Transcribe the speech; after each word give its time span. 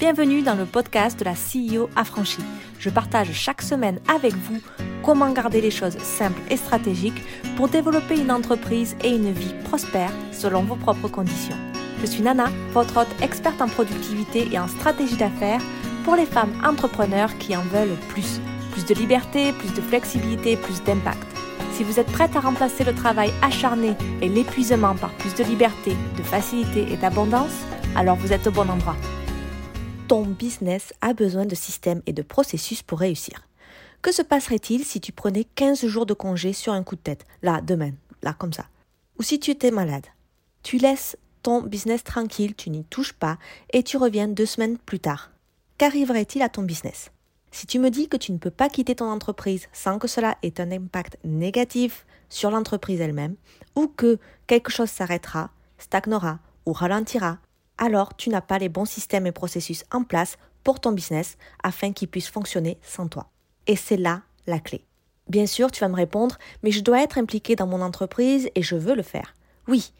Bienvenue 0.00 0.40
dans 0.40 0.54
le 0.54 0.64
podcast 0.64 1.20
de 1.20 1.26
la 1.26 1.34
CEO 1.34 1.90
affranchie. 1.94 2.40
Je 2.78 2.88
partage 2.88 3.32
chaque 3.32 3.60
semaine 3.60 4.00
avec 4.08 4.32
vous 4.32 4.58
comment 5.04 5.30
garder 5.30 5.60
les 5.60 5.70
choses 5.70 5.98
simples 5.98 6.40
et 6.48 6.56
stratégiques 6.56 7.22
pour 7.54 7.68
développer 7.68 8.18
une 8.18 8.30
entreprise 8.30 8.96
et 9.04 9.10
une 9.10 9.30
vie 9.30 9.52
prospère 9.64 10.10
selon 10.32 10.62
vos 10.62 10.76
propres 10.76 11.08
conditions. 11.08 11.56
Je 12.00 12.06
suis 12.06 12.22
Nana, 12.22 12.46
votre 12.72 12.96
hôte 12.96 13.22
experte 13.22 13.60
en 13.60 13.68
productivité 13.68 14.48
et 14.50 14.58
en 14.58 14.68
stratégie 14.68 15.18
d'affaires 15.18 15.60
pour 16.04 16.16
les 16.16 16.24
femmes 16.24 16.58
entrepreneurs 16.64 17.36
qui 17.36 17.54
en 17.54 17.62
veulent 17.64 17.98
plus. 18.08 18.40
Plus 18.72 18.86
de 18.86 18.94
liberté, 18.94 19.52
plus 19.52 19.74
de 19.74 19.82
flexibilité, 19.82 20.56
plus 20.56 20.82
d'impact. 20.82 21.26
Si 21.74 21.84
vous 21.84 22.00
êtes 22.00 22.10
prête 22.10 22.34
à 22.36 22.40
remplacer 22.40 22.84
le 22.84 22.94
travail 22.94 23.34
acharné 23.42 23.92
et 24.22 24.30
l'épuisement 24.30 24.94
par 24.94 25.10
plus 25.10 25.34
de 25.34 25.44
liberté, 25.44 25.94
de 26.16 26.22
facilité 26.22 26.90
et 26.90 26.96
d'abondance, 26.96 27.66
alors 27.94 28.16
vous 28.16 28.32
êtes 28.32 28.46
au 28.46 28.50
bon 28.50 28.70
endroit. 28.70 28.96
Ton 30.10 30.26
business 30.26 30.92
a 31.02 31.12
besoin 31.12 31.46
de 31.46 31.54
systèmes 31.54 32.02
et 32.04 32.12
de 32.12 32.22
processus 32.22 32.82
pour 32.82 32.98
réussir. 32.98 33.46
Que 34.02 34.10
se 34.10 34.22
passerait-il 34.22 34.84
si 34.84 35.00
tu 35.00 35.12
prenais 35.12 35.44
15 35.44 35.86
jours 35.86 36.04
de 36.04 36.14
congé 36.14 36.52
sur 36.52 36.72
un 36.72 36.82
coup 36.82 36.96
de 36.96 37.00
tête, 37.00 37.24
là, 37.42 37.60
demain, 37.60 37.92
là, 38.24 38.32
comme 38.32 38.52
ça? 38.52 38.66
Ou 39.20 39.22
si 39.22 39.38
tu 39.38 39.52
étais 39.52 39.70
malade? 39.70 40.06
Tu 40.64 40.78
laisses 40.78 41.16
ton 41.44 41.62
business 41.62 42.02
tranquille, 42.02 42.56
tu 42.56 42.70
n'y 42.70 42.82
touches 42.82 43.12
pas, 43.12 43.38
et 43.72 43.84
tu 43.84 43.98
reviens 43.98 44.26
deux 44.26 44.46
semaines 44.46 44.78
plus 44.78 44.98
tard. 44.98 45.30
Qu'arriverait-il 45.78 46.42
à 46.42 46.48
ton 46.48 46.64
business? 46.64 47.12
Si 47.52 47.68
tu 47.68 47.78
me 47.78 47.88
dis 47.88 48.08
que 48.08 48.16
tu 48.16 48.32
ne 48.32 48.38
peux 48.38 48.50
pas 48.50 48.68
quitter 48.68 48.96
ton 48.96 49.08
entreprise 49.12 49.68
sans 49.72 50.00
que 50.00 50.08
cela 50.08 50.38
ait 50.42 50.60
un 50.60 50.72
impact 50.72 51.18
négatif 51.22 52.04
sur 52.28 52.50
l'entreprise 52.50 53.00
elle-même, 53.00 53.36
ou 53.76 53.86
que 53.86 54.18
quelque 54.48 54.72
chose 54.72 54.90
s'arrêtera, 54.90 55.50
stagnera 55.78 56.40
ou 56.66 56.72
ralentira, 56.72 57.38
alors 57.80 58.16
tu 58.16 58.28
n'as 58.28 58.40
pas 58.40 58.58
les 58.58 58.68
bons 58.68 58.84
systèmes 58.84 59.26
et 59.26 59.32
processus 59.32 59.84
en 59.90 60.04
place 60.04 60.36
pour 60.62 60.78
ton 60.78 60.92
business 60.92 61.36
afin 61.64 61.92
qu'il 61.92 62.06
puisse 62.06 62.28
fonctionner 62.28 62.78
sans 62.82 63.08
toi. 63.08 63.28
Et 63.66 63.74
c'est 63.74 63.96
là 63.96 64.22
la 64.46 64.60
clé. 64.60 64.84
Bien 65.28 65.46
sûr, 65.46 65.72
tu 65.72 65.80
vas 65.80 65.88
me 65.88 65.96
répondre, 65.96 66.38
mais 66.62 66.70
je 66.70 66.82
dois 66.82 67.02
être 67.02 67.18
impliqué 67.18 67.56
dans 67.56 67.66
mon 67.66 67.80
entreprise 67.80 68.48
et 68.54 68.62
je 68.62 68.76
veux 68.76 68.94
le 68.94 69.02
faire. 69.02 69.34
Oui, 69.66 69.92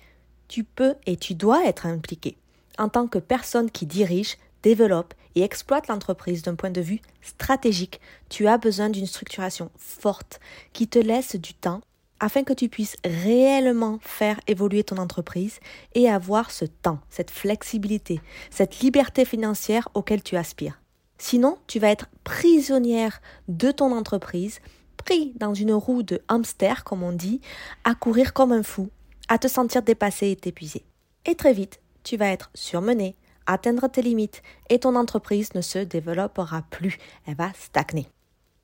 tu 0.48 0.64
peux 0.64 0.94
et 1.06 1.16
tu 1.16 1.34
dois 1.34 1.64
être 1.66 1.86
impliqué. 1.86 2.36
En 2.78 2.88
tant 2.88 3.06
que 3.06 3.18
personne 3.18 3.70
qui 3.70 3.86
dirige, 3.86 4.36
développe 4.62 5.14
et 5.34 5.42
exploite 5.42 5.88
l'entreprise 5.88 6.42
d'un 6.42 6.56
point 6.56 6.70
de 6.70 6.80
vue 6.80 7.00
stratégique, 7.22 8.00
tu 8.28 8.46
as 8.48 8.58
besoin 8.58 8.90
d'une 8.90 9.06
structuration 9.06 9.70
forte 9.76 10.40
qui 10.72 10.88
te 10.88 10.98
laisse 10.98 11.36
du 11.36 11.54
temps 11.54 11.80
afin 12.20 12.44
que 12.44 12.52
tu 12.52 12.68
puisses 12.68 12.96
réellement 13.04 13.98
faire 14.02 14.38
évoluer 14.46 14.84
ton 14.84 14.98
entreprise 14.98 15.58
et 15.94 16.08
avoir 16.08 16.50
ce 16.50 16.66
temps, 16.66 17.00
cette 17.08 17.30
flexibilité, 17.30 18.20
cette 18.50 18.80
liberté 18.80 19.24
financière 19.24 19.88
auquel 19.94 20.22
tu 20.22 20.36
aspires. 20.36 20.80
Sinon, 21.18 21.58
tu 21.66 21.78
vas 21.78 21.90
être 21.90 22.08
prisonnière 22.24 23.20
de 23.48 23.70
ton 23.70 23.92
entreprise, 23.92 24.60
pris 24.96 25.32
dans 25.36 25.54
une 25.54 25.72
roue 25.72 26.02
de 26.02 26.20
hamster, 26.28 26.84
comme 26.84 27.02
on 27.02 27.12
dit, 27.12 27.40
à 27.84 27.94
courir 27.94 28.32
comme 28.32 28.52
un 28.52 28.62
fou, 28.62 28.88
à 29.28 29.38
te 29.38 29.48
sentir 29.48 29.82
dépassé 29.82 30.26
et 30.28 30.48
épuisé. 30.48 30.84
Et 31.26 31.34
très 31.34 31.52
vite, 31.52 31.80
tu 32.04 32.16
vas 32.16 32.28
être 32.28 32.50
surmené, 32.54 33.16
atteindre 33.46 33.88
tes 33.88 34.02
limites 34.02 34.42
et 34.68 34.78
ton 34.78 34.96
entreprise 34.96 35.54
ne 35.54 35.60
se 35.60 35.78
développera 35.78 36.62
plus, 36.70 36.98
elle 37.26 37.36
va 37.36 37.52
stagner. 37.58 38.06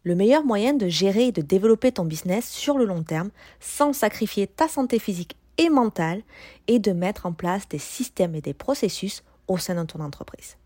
Le 0.06 0.14
meilleur 0.14 0.44
moyen 0.44 0.72
de 0.72 0.86
gérer 0.86 1.26
et 1.26 1.32
de 1.32 1.42
développer 1.42 1.90
ton 1.90 2.04
business 2.04 2.48
sur 2.48 2.78
le 2.78 2.84
long 2.84 3.02
terme 3.02 3.30
sans 3.58 3.92
sacrifier 3.92 4.46
ta 4.46 4.68
santé 4.68 5.00
physique 5.00 5.36
et 5.58 5.68
mentale 5.68 6.22
est 6.68 6.78
de 6.78 6.92
mettre 6.92 7.26
en 7.26 7.32
place 7.32 7.68
des 7.68 7.80
systèmes 7.80 8.36
et 8.36 8.40
des 8.40 8.54
processus 8.54 9.24
au 9.48 9.58
sein 9.58 9.74
de 9.74 9.84
ton 9.84 9.98
entreprise. 9.98 10.58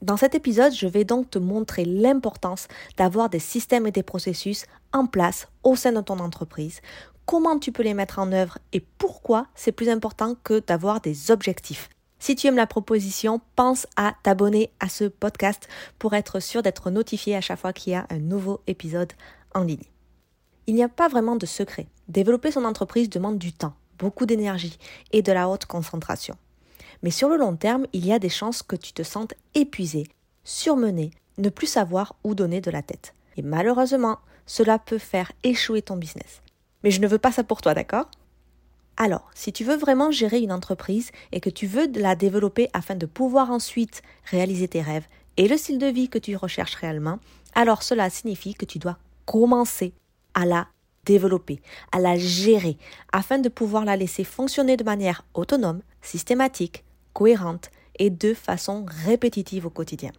Dans 0.00 0.16
cet 0.16 0.36
épisode, 0.36 0.72
je 0.72 0.86
vais 0.86 1.02
donc 1.02 1.28
te 1.28 1.40
montrer 1.40 1.84
l'importance 1.84 2.68
d'avoir 2.96 3.28
des 3.28 3.40
systèmes 3.40 3.88
et 3.88 3.90
des 3.90 4.04
processus 4.04 4.64
en 4.92 5.06
place 5.06 5.48
au 5.64 5.74
sein 5.74 5.90
de 5.90 6.00
ton 6.00 6.20
entreprise, 6.20 6.80
comment 7.26 7.58
tu 7.58 7.72
peux 7.72 7.82
les 7.82 7.94
mettre 7.94 8.20
en 8.20 8.30
œuvre 8.30 8.58
et 8.72 8.78
pourquoi 8.78 9.48
c'est 9.56 9.72
plus 9.72 9.88
important 9.88 10.36
que 10.44 10.60
d'avoir 10.60 11.00
des 11.00 11.32
objectifs. 11.32 11.88
Si 12.18 12.36
tu 12.36 12.46
aimes 12.46 12.56
la 12.56 12.66
proposition, 12.66 13.40
pense 13.56 13.86
à 13.96 14.14
t'abonner 14.22 14.70
à 14.80 14.88
ce 14.88 15.04
podcast 15.04 15.68
pour 15.98 16.14
être 16.14 16.40
sûr 16.40 16.62
d'être 16.62 16.90
notifié 16.90 17.36
à 17.36 17.40
chaque 17.40 17.60
fois 17.60 17.72
qu'il 17.72 17.92
y 17.92 17.96
a 17.96 18.06
un 18.10 18.18
nouveau 18.18 18.60
épisode 18.66 19.12
en 19.54 19.62
ligne. 19.62 19.84
Il 20.66 20.74
n'y 20.74 20.82
a 20.82 20.88
pas 20.88 21.08
vraiment 21.08 21.36
de 21.36 21.46
secret. 21.46 21.86
Développer 22.08 22.50
son 22.50 22.64
entreprise 22.64 23.10
demande 23.10 23.38
du 23.38 23.52
temps, 23.52 23.74
beaucoup 23.98 24.26
d'énergie 24.26 24.78
et 25.12 25.22
de 25.22 25.32
la 25.32 25.48
haute 25.48 25.66
concentration. 25.66 26.36
Mais 27.02 27.10
sur 27.10 27.28
le 27.28 27.36
long 27.36 27.56
terme, 27.56 27.86
il 27.92 28.06
y 28.06 28.12
a 28.12 28.18
des 28.18 28.30
chances 28.30 28.62
que 28.62 28.76
tu 28.76 28.92
te 28.92 29.02
sentes 29.02 29.34
épuisé, 29.54 30.06
surmené, 30.44 31.10
ne 31.38 31.50
plus 31.50 31.66
savoir 31.66 32.16
où 32.24 32.34
donner 32.34 32.60
de 32.60 32.70
la 32.70 32.82
tête. 32.82 33.14
Et 33.36 33.42
malheureusement, 33.42 34.18
cela 34.46 34.78
peut 34.78 34.98
faire 34.98 35.32
échouer 35.42 35.82
ton 35.82 35.96
business. 35.96 36.40
Mais 36.82 36.90
je 36.90 37.00
ne 37.00 37.06
veux 37.06 37.18
pas 37.18 37.32
ça 37.32 37.44
pour 37.44 37.60
toi, 37.60 37.74
d'accord? 37.74 38.10
Alors, 38.96 39.28
si 39.34 39.52
tu 39.52 39.64
veux 39.64 39.76
vraiment 39.76 40.10
gérer 40.10 40.40
une 40.40 40.52
entreprise 40.52 41.10
et 41.32 41.40
que 41.40 41.50
tu 41.50 41.66
veux 41.66 41.90
la 41.96 42.14
développer 42.14 42.68
afin 42.72 42.94
de 42.94 43.06
pouvoir 43.06 43.50
ensuite 43.50 44.02
réaliser 44.24 44.68
tes 44.68 44.82
rêves 44.82 45.06
et 45.36 45.48
le 45.48 45.56
style 45.56 45.78
de 45.78 45.86
vie 45.86 46.08
que 46.08 46.18
tu 46.18 46.36
recherches 46.36 46.76
réellement, 46.76 47.18
alors 47.54 47.82
cela 47.82 48.08
signifie 48.08 48.54
que 48.54 48.64
tu 48.64 48.78
dois 48.78 48.98
commencer 49.26 49.92
à 50.34 50.46
la 50.46 50.68
développer, 51.04 51.60
à 51.92 51.98
la 51.98 52.16
gérer, 52.16 52.78
afin 53.12 53.38
de 53.38 53.48
pouvoir 53.48 53.84
la 53.84 53.96
laisser 53.96 54.24
fonctionner 54.24 54.76
de 54.76 54.84
manière 54.84 55.24
autonome, 55.34 55.82
systématique, 56.00 56.84
cohérente 57.12 57.70
et 57.98 58.10
de 58.10 58.32
façon 58.32 58.86
répétitive 58.88 59.66
au 59.66 59.70
quotidien. 59.70 60.12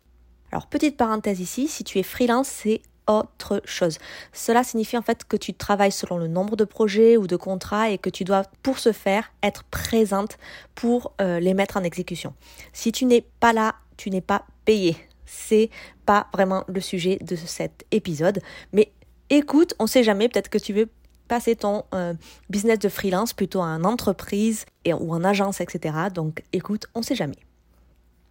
Alors, 0.51 0.67
petite 0.67 0.97
parenthèse 0.97 1.39
ici, 1.39 1.67
si 1.67 1.83
tu 1.83 1.97
es 1.97 2.03
freelance, 2.03 2.47
c'est 2.47 2.81
autre 3.07 3.61
chose. 3.66 3.97
Cela 4.33 4.63
signifie 4.63 4.97
en 4.97 5.01
fait 5.01 5.23
que 5.25 5.38
tu 5.38 5.53
travailles 5.53 5.91
selon 5.91 6.17
le 6.17 6.27
nombre 6.27 6.55
de 6.55 6.63
projets 6.63 7.17
ou 7.17 7.27
de 7.27 7.35
contrats 7.35 7.89
et 7.89 7.97
que 7.97 8.09
tu 8.09 8.23
dois 8.23 8.43
pour 8.63 8.79
ce 8.79 8.91
faire 8.91 9.31
être 9.43 9.63
présente 9.66 10.38
pour 10.73 11.13
euh, 11.21 11.39
les 11.39 11.53
mettre 11.53 11.77
en 11.77 11.83
exécution. 11.83 12.33
Si 12.73 12.91
tu 12.91 13.05
n'es 13.05 13.25
pas 13.39 13.53
là, 13.53 13.75
tu 13.97 14.09
n'es 14.09 14.21
pas 14.21 14.45
payé. 14.66 14.97
C'est 15.25 15.69
pas 16.05 16.27
vraiment 16.33 16.63
le 16.67 16.81
sujet 16.81 17.17
de 17.21 17.35
cet 17.35 17.85
épisode, 17.91 18.41
mais 18.73 18.91
écoute, 19.29 19.73
on 19.79 19.87
sait 19.87 20.03
jamais, 20.03 20.29
peut-être 20.29 20.49
que 20.49 20.57
tu 20.57 20.72
veux 20.73 20.87
passer 21.27 21.55
ton 21.55 21.83
euh, 21.93 22.13
business 22.49 22.79
de 22.79 22.89
freelance 22.89 23.33
plutôt 23.33 23.61
en 23.61 23.83
entreprise 23.83 24.66
et, 24.83 24.93
ou 24.93 25.13
en 25.13 25.23
agence, 25.23 25.61
etc. 25.61 25.95
Donc 26.13 26.43
écoute, 26.53 26.85
on 26.93 27.01
sait 27.01 27.16
jamais. 27.16 27.37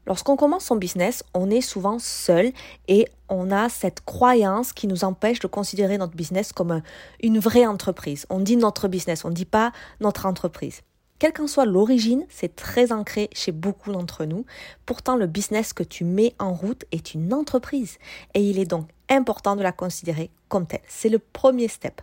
Lorsqu'on 0.07 0.37
commence 0.37 0.67
son 0.67 0.77
business, 0.77 1.25
on 1.33 1.51
est 1.51 1.61
souvent 1.61 1.99
seul 1.99 2.53
et 2.89 3.07
on 3.29 3.51
a 3.51 3.69
cette 3.69 4.03
croyance 4.03 4.73
qui 4.73 4.87
nous 4.87 5.05
empêche 5.05 5.39
de 5.39 5.47
considérer 5.47 5.97
notre 5.97 6.15
business 6.15 6.53
comme 6.53 6.83
une 7.23 7.39
vraie 7.39 7.67
entreprise. 7.67 8.27
On 8.29 8.41
dit 8.41 8.57
notre 8.57 8.89
business, 8.89 9.25
on 9.25 9.31
ne 9.31 9.35
dit 9.35 9.47
pas 9.47 9.73
notre 10.01 10.27
entreprise. 10.27 10.83
Quelle 11.19 11.33
qu'en 11.33 11.47
soit 11.47 11.65
l'origine, 11.65 12.27
c'est 12.29 12.55
très 12.55 12.93
ancré 12.93 13.31
chez 13.33 13.53
beaucoup 13.53 13.93
d'entre 13.93 14.25
nous. 14.25 14.45
Pourtant, 14.85 15.17
le 15.17 15.27
business 15.27 15.73
que 15.73 15.85
tu 15.85 16.05
mets 16.05 16.35
en 16.39 16.53
route 16.53 16.85
est 16.93 17.15
une 17.15 17.33
entreprise 17.33 17.99
et 18.35 18.43
il 18.43 18.59
est 18.59 18.67
donc 18.67 18.89
important 19.09 19.57
de 19.57 19.63
la 19.63 19.73
considérer 19.73 20.31
comme 20.49 20.67
telle. 20.67 20.83
C'est 20.87 21.09
le 21.09 21.19
premier 21.19 21.69
step. 21.69 22.03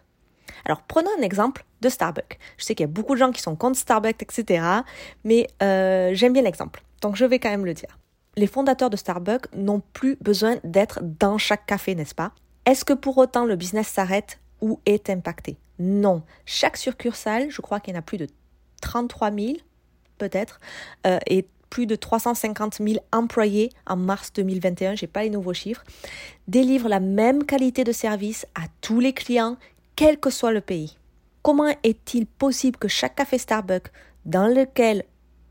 Alors 0.65 0.81
prenons 0.83 1.09
un 1.19 1.21
exemple 1.21 1.65
de 1.81 1.89
Starbucks. 1.89 2.39
Je 2.57 2.65
sais 2.65 2.75
qu'il 2.75 2.83
y 2.83 2.89
a 2.89 2.91
beaucoup 2.91 3.13
de 3.13 3.19
gens 3.19 3.31
qui 3.31 3.41
sont 3.41 3.55
contre 3.55 3.77
Starbucks, 3.77 4.21
etc. 4.21 4.65
Mais 5.23 5.47
euh, 5.61 6.11
j'aime 6.13 6.33
bien 6.33 6.43
l'exemple. 6.43 6.83
Donc 7.01 7.15
je 7.15 7.25
vais 7.25 7.39
quand 7.39 7.49
même 7.49 7.65
le 7.65 7.73
dire. 7.73 7.97
Les 8.37 8.47
fondateurs 8.47 8.89
de 8.89 8.97
Starbucks 8.97 9.53
n'ont 9.53 9.81
plus 9.93 10.15
besoin 10.21 10.57
d'être 10.63 10.99
dans 11.01 11.37
chaque 11.37 11.65
café, 11.65 11.95
n'est-ce 11.95 12.15
pas? 12.15 12.31
Est-ce 12.65 12.85
que 12.85 12.93
pour 12.93 13.17
autant 13.17 13.45
le 13.45 13.55
business 13.55 13.87
s'arrête 13.87 14.39
ou 14.61 14.79
est 14.85 15.09
impacté? 15.09 15.57
Non. 15.79 16.23
Chaque 16.45 16.77
succursale, 16.77 17.49
je 17.49 17.61
crois 17.61 17.79
qu'il 17.79 17.93
y 17.93 17.97
en 17.97 17.99
a 17.99 18.03
plus 18.03 18.17
de 18.17 18.27
33 18.81 19.31
000 19.31 19.53
peut-être, 20.17 20.59
euh, 21.07 21.17
et 21.25 21.47
plus 21.71 21.87
de 21.87 21.95
350 21.95 22.75
000 22.75 23.03
employés 23.11 23.71
en 23.87 23.95
mars 23.95 24.31
2021, 24.33 24.95
j'ai 24.95 25.07
pas 25.07 25.23
les 25.23 25.31
nouveaux 25.31 25.53
chiffres, 25.53 25.83
délivre 26.47 26.87
la 26.87 26.99
même 26.99 27.45
qualité 27.45 27.83
de 27.83 27.91
service 27.91 28.45
à 28.53 28.65
tous 28.81 28.99
les 28.99 29.13
clients, 29.13 29.57
quel 29.95 30.19
que 30.19 30.29
soit 30.29 30.51
le 30.51 30.61
pays. 30.61 30.97
Comment 31.41 31.73
est-il 31.83 32.27
possible 32.27 32.77
que 32.77 32.87
chaque 32.87 33.15
café 33.15 33.39
Starbucks 33.39 33.91
dans 34.25 34.47
lequel 34.47 35.03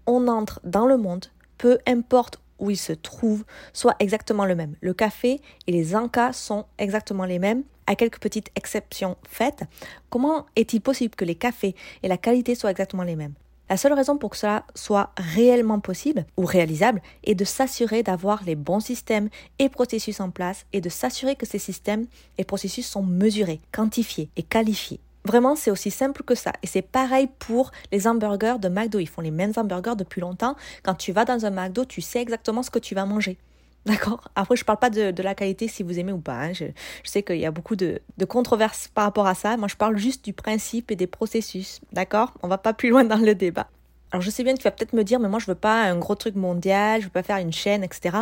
on 0.06 0.28
entre 0.28 0.60
dans 0.62 0.86
le 0.86 0.96
monde 0.96 1.26
peu 1.60 1.78
importe 1.86 2.40
où 2.58 2.70
il 2.70 2.78
se 2.78 2.94
trouve, 2.94 3.44
soit 3.74 3.94
exactement 3.98 4.46
le 4.46 4.54
même. 4.54 4.76
Le 4.80 4.94
café 4.94 5.42
et 5.66 5.72
les 5.72 5.94
encas 5.94 6.32
sont 6.32 6.64
exactement 6.78 7.26
les 7.26 7.38
mêmes, 7.38 7.64
à 7.86 7.96
quelques 7.96 8.18
petites 8.18 8.50
exceptions 8.56 9.18
faites. 9.28 9.64
Comment 10.08 10.46
est-il 10.56 10.80
possible 10.80 11.14
que 11.14 11.24
les 11.26 11.34
cafés 11.34 11.74
et 12.02 12.08
la 12.08 12.16
qualité 12.16 12.54
soient 12.54 12.70
exactement 12.70 13.02
les 13.02 13.14
mêmes? 13.14 13.34
La 13.68 13.76
seule 13.76 13.92
raison 13.92 14.16
pour 14.16 14.30
que 14.30 14.38
cela 14.38 14.64
soit 14.74 15.10
réellement 15.18 15.80
possible 15.80 16.24
ou 16.38 16.46
réalisable 16.46 17.02
est 17.24 17.34
de 17.34 17.44
s'assurer 17.44 18.02
d'avoir 18.02 18.42
les 18.44 18.56
bons 18.56 18.80
systèmes 18.80 19.28
et 19.58 19.68
processus 19.68 20.18
en 20.20 20.30
place 20.30 20.64
et 20.72 20.80
de 20.80 20.88
s'assurer 20.88 21.36
que 21.36 21.46
ces 21.46 21.58
systèmes 21.58 22.06
et 22.38 22.44
processus 22.44 22.86
sont 22.86 23.02
mesurés, 23.02 23.60
quantifiés 23.70 24.30
et 24.36 24.42
qualifiés. 24.42 25.00
Vraiment, 25.30 25.54
c'est 25.54 25.70
aussi 25.70 25.92
simple 25.92 26.24
que 26.24 26.34
ça. 26.34 26.52
Et 26.64 26.66
c'est 26.66 26.82
pareil 26.82 27.28
pour 27.38 27.70
les 27.92 28.08
hamburgers 28.08 28.56
de 28.60 28.68
McDo. 28.68 28.98
Ils 28.98 29.08
font 29.08 29.20
les 29.20 29.30
mêmes 29.30 29.52
hamburgers 29.56 29.94
depuis 29.96 30.20
longtemps. 30.20 30.56
Quand 30.82 30.94
tu 30.94 31.12
vas 31.12 31.24
dans 31.24 31.46
un 31.46 31.50
McDo, 31.50 31.84
tu 31.84 32.00
sais 32.00 32.20
exactement 32.20 32.64
ce 32.64 32.70
que 32.70 32.80
tu 32.80 32.96
vas 32.96 33.06
manger. 33.06 33.38
D'accord? 33.86 34.28
Après, 34.34 34.56
je 34.56 34.62
ne 34.62 34.66
parle 34.66 34.80
pas 34.80 34.90
de, 34.90 35.22
la 35.22 35.36
qualité 35.36 35.68
si 35.68 35.84
vous 35.84 36.00
aimez 36.00 36.10
ou 36.10 36.18
pas. 36.18 36.34
Hein. 36.34 36.52
Je, 36.52 36.64
sais 37.04 37.22
qu'il 37.22 37.38
y 37.38 37.46
a 37.46 37.52
beaucoup 37.52 37.76
de, 37.76 38.00
de, 38.18 38.24
controverses 38.24 38.88
par 38.88 39.04
rapport 39.04 39.28
à 39.28 39.36
ça. 39.36 39.56
Moi, 39.56 39.68
je 39.68 39.76
parle 39.76 39.96
juste 39.98 40.24
du 40.24 40.32
principe 40.32 40.90
et 40.90 40.96
des 40.96 41.06
processus. 41.06 41.80
D'accord? 41.92 42.34
On 42.42 42.48
va 42.48 42.58
pas 42.58 42.72
plus 42.72 42.88
loin 42.88 43.04
dans 43.04 43.16
le 43.24 43.36
débat. 43.36 43.68
Alors, 44.10 44.22
je 44.22 44.30
sais 44.30 44.42
bien 44.42 44.54
que 44.54 44.58
tu 44.58 44.64
vas 44.64 44.72
peut-être 44.72 44.94
me 44.94 45.04
dire, 45.04 45.20
mais 45.20 45.28
moi, 45.28 45.38
je 45.38 45.46
veux 45.46 45.54
pas 45.54 45.84
un 45.84 45.96
gros 45.96 46.16
truc 46.16 46.34
mondial, 46.34 47.02
je 47.02 47.06
veux 47.06 47.12
pas 47.12 47.22
faire 47.22 47.36
une 47.36 47.52
chaîne, 47.52 47.84
etc. 47.84 48.16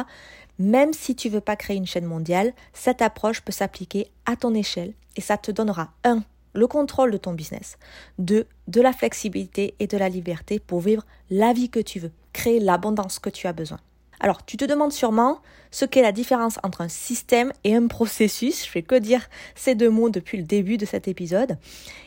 Même 0.59 0.93
si 0.93 1.17
tu 1.17 1.31
veux 1.31 1.41
pas 1.41 1.57
créer 1.57 1.79
une 1.79 1.87
chaîne 1.87 2.05
mondiale, 2.05 2.53
cette 2.75 3.01
approche 3.01 3.41
peut 3.41 3.53
s'appliquer 3.53 4.11
à 4.27 4.37
ton 4.37 4.53
échelle 4.53 4.93
et 5.17 5.23
ça 5.23 5.39
te 5.39 5.51
donnera 5.51 5.89
un 6.05 6.23
le 6.59 6.67
contrôle 6.67 7.11
de 7.11 7.17
ton 7.17 7.33
business, 7.33 7.79
de 8.19 8.47
la 8.75 8.93
flexibilité 8.93 9.75
et 9.79 9.87
de 9.87 9.97
la 9.97 10.09
liberté 10.09 10.59
pour 10.59 10.81
vivre 10.81 11.05
la 11.31 11.53
vie 11.53 11.71
que 11.71 11.81
tu 11.81 12.01
veux, 12.01 12.13
créer 12.33 12.61
l'abondance 12.61 13.19
que 13.19 13.31
tu 13.31 13.47
as 13.47 13.53
besoin. 13.53 13.79
Alors, 14.21 14.45
tu 14.45 14.57
te 14.57 14.65
demandes 14.65 14.93
sûrement 14.93 15.39
ce 15.71 15.85
qu'est 15.85 16.03
la 16.03 16.13
différence 16.13 16.59
entre 16.65 16.81
un 16.81 16.89
système 16.89 17.53
et 17.63 17.77
un 17.77 17.87
processus. 17.87 18.65
Je 18.65 18.71
fais 18.71 18.83
que 18.83 18.97
dire 18.97 19.29
ces 19.55 19.77
deux 19.77 19.91
mots 19.91 20.11
depuis 20.11 20.39
le 20.39 20.43
début 20.43 20.77
de 20.77 20.85
cet 20.85 21.07
épisode. 21.07 21.57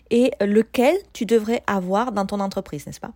Et 0.09 0.31
lequel 0.41 0.95
tu 1.13 1.25
devrais 1.25 1.63
avoir 1.67 2.11
dans 2.11 2.25
ton 2.25 2.41
entreprise, 2.41 2.85
n'est-ce 2.85 2.99
pas? 2.99 3.13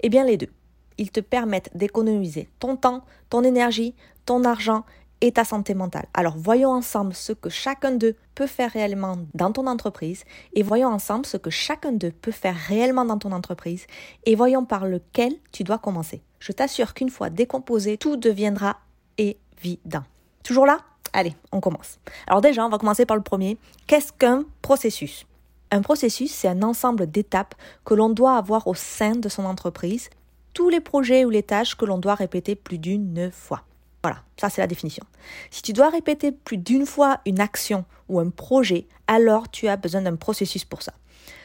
Eh 0.00 0.08
bien, 0.08 0.24
les 0.24 0.36
deux. 0.36 0.50
Ils 0.98 1.12
te 1.12 1.20
permettent 1.20 1.70
d'économiser 1.74 2.48
ton 2.58 2.76
temps, 2.76 3.04
ton 3.30 3.44
énergie, 3.44 3.94
ton 4.26 4.44
argent 4.44 4.84
et 5.22 5.32
ta 5.32 5.44
santé 5.44 5.72
mentale. 5.72 6.06
Alors, 6.12 6.34
voyons 6.36 6.70
ensemble 6.70 7.14
ce 7.14 7.32
que 7.32 7.48
chacun 7.48 7.92
d'eux 7.92 8.16
peut 8.34 8.48
faire 8.48 8.72
réellement 8.72 9.16
dans 9.34 9.52
ton 9.52 9.66
entreprise 9.68 10.24
et 10.52 10.62
voyons 10.62 10.88
ensemble 10.88 11.24
ce 11.24 11.36
que 11.36 11.48
chacun 11.48 11.92
d'eux 11.92 12.10
peut 12.10 12.32
faire 12.32 12.56
réellement 12.56 13.04
dans 13.04 13.18
ton 13.18 13.32
entreprise 13.32 13.86
et 14.26 14.34
voyons 14.34 14.64
par 14.64 14.84
lequel 14.84 15.32
tu 15.52 15.62
dois 15.62 15.78
commencer. 15.78 16.22
Je 16.40 16.50
t'assure 16.52 16.92
qu'une 16.92 17.08
fois 17.08 17.30
décomposé, 17.30 17.96
tout 17.96 18.16
deviendra 18.16 18.78
évident. 19.16 20.02
Toujours 20.42 20.66
là? 20.66 20.78
Allez, 21.12 21.36
on 21.52 21.60
commence. 21.60 22.00
Alors 22.26 22.40
déjà, 22.40 22.66
on 22.66 22.68
va 22.68 22.78
commencer 22.78 23.06
par 23.06 23.16
le 23.16 23.22
premier. 23.22 23.58
Qu'est-ce 23.86 24.12
qu'un 24.12 24.44
processus? 24.60 25.26
Un 25.70 25.82
processus, 25.82 26.32
c'est 26.32 26.48
un 26.48 26.62
ensemble 26.62 27.08
d'étapes 27.08 27.54
que 27.84 27.94
l'on 27.94 28.10
doit 28.10 28.36
avoir 28.36 28.66
au 28.66 28.74
sein 28.74 29.12
de 29.12 29.28
son 29.28 29.44
entreprise, 29.44 30.10
tous 30.52 30.68
les 30.68 30.80
projets 30.80 31.24
ou 31.24 31.30
les 31.30 31.44
tâches 31.44 31.76
que 31.76 31.84
l'on 31.84 31.98
doit 31.98 32.14
répéter 32.16 32.56
plus 32.56 32.78
d'une 32.78 33.30
fois. 33.30 33.62
Voilà, 34.02 34.22
ça 34.36 34.50
c'est 34.50 34.60
la 34.60 34.66
définition. 34.66 35.04
Si 35.50 35.62
tu 35.62 35.72
dois 35.72 35.88
répéter 35.88 36.32
plus 36.32 36.58
d'une 36.58 36.86
fois 36.86 37.20
une 37.24 37.40
action 37.40 37.84
ou 38.08 38.18
un 38.18 38.30
projet, 38.30 38.86
alors 39.06 39.50
tu 39.50 39.68
as 39.68 39.76
besoin 39.76 40.02
d'un 40.02 40.16
processus 40.16 40.64
pour 40.64 40.82
ça. 40.82 40.92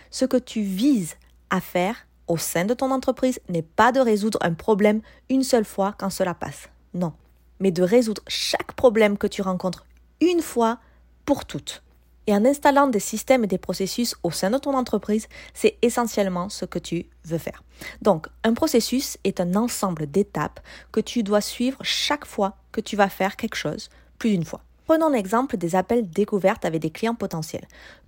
Ce 0.10 0.26
que 0.26 0.38
tu 0.38 0.62
vises 0.62 1.16
à 1.50 1.62
faire 1.62 2.08
au 2.28 2.38
sein 2.38 2.66
de 2.66 2.74
ton 2.74 2.92
entreprise 2.92 3.40
n'est 3.50 3.62
pas 3.62 3.92
de 3.92 4.00
résoudre 4.00 4.40
un 4.42 4.54
problème 4.54 5.02
une 5.30 5.44
seule 5.44 5.66
fois 5.66 5.96
quand 5.98 6.10
cela 6.10 6.34
passe. 6.34 6.70
Non. 6.94 7.14
Mais 7.60 7.72
de 7.72 7.84
résoudre 7.84 8.22
chaque 8.28 8.74
problème 8.74 9.18
que 9.18 9.28
tu 9.28 9.42
rencontres 9.42 9.86
une 10.22 10.42
fois 10.42 10.80
pour 11.26 11.46
toutes. 11.46 11.84
Et 12.28 12.34
en 12.34 12.46
installant 12.46 12.88
des 12.88 13.00
systèmes 13.00 13.46
et 13.46 13.48
des 13.48 13.58
processus 13.58 14.16
au 14.24 14.32
sein 14.32 14.52
de 14.52 14.58
ton 14.58 14.74
entreprise, 14.74 15.28
c'est 15.54 15.78
essentiellement 15.82 16.50
ce 16.50 16.66
que 16.66 16.80
tu 16.80 17.06
veux 17.26 17.38
faire. 17.38 17.64
Donc, 18.02 18.28
un 18.44 18.54
processus 18.54 19.18
est 19.24 19.40
un 19.40 19.56
ensemble 19.56 20.12
d'étapes 20.12 20.60
que 20.92 21.00
tu 21.00 21.24
dois 21.24 21.42
suivre 21.42 21.80
chaque 21.82 22.26
fois 22.26 22.56
que 22.72 22.82
tu 22.82 22.96
vas 22.96 23.10
faire 23.10 23.38
quelque 23.38 23.56
chose, 23.56 23.90
plus 24.20 24.32
d'une 24.32 24.46
fois. 24.46 24.62
Prenons 24.86 25.10
l'exemple 25.10 25.58
des 25.58 25.76
appels 25.76 26.10
découvertes 26.10 26.66
avec 26.66 26.82
des 26.82 26.92
clients 26.92 27.16
potentiels 27.16 27.68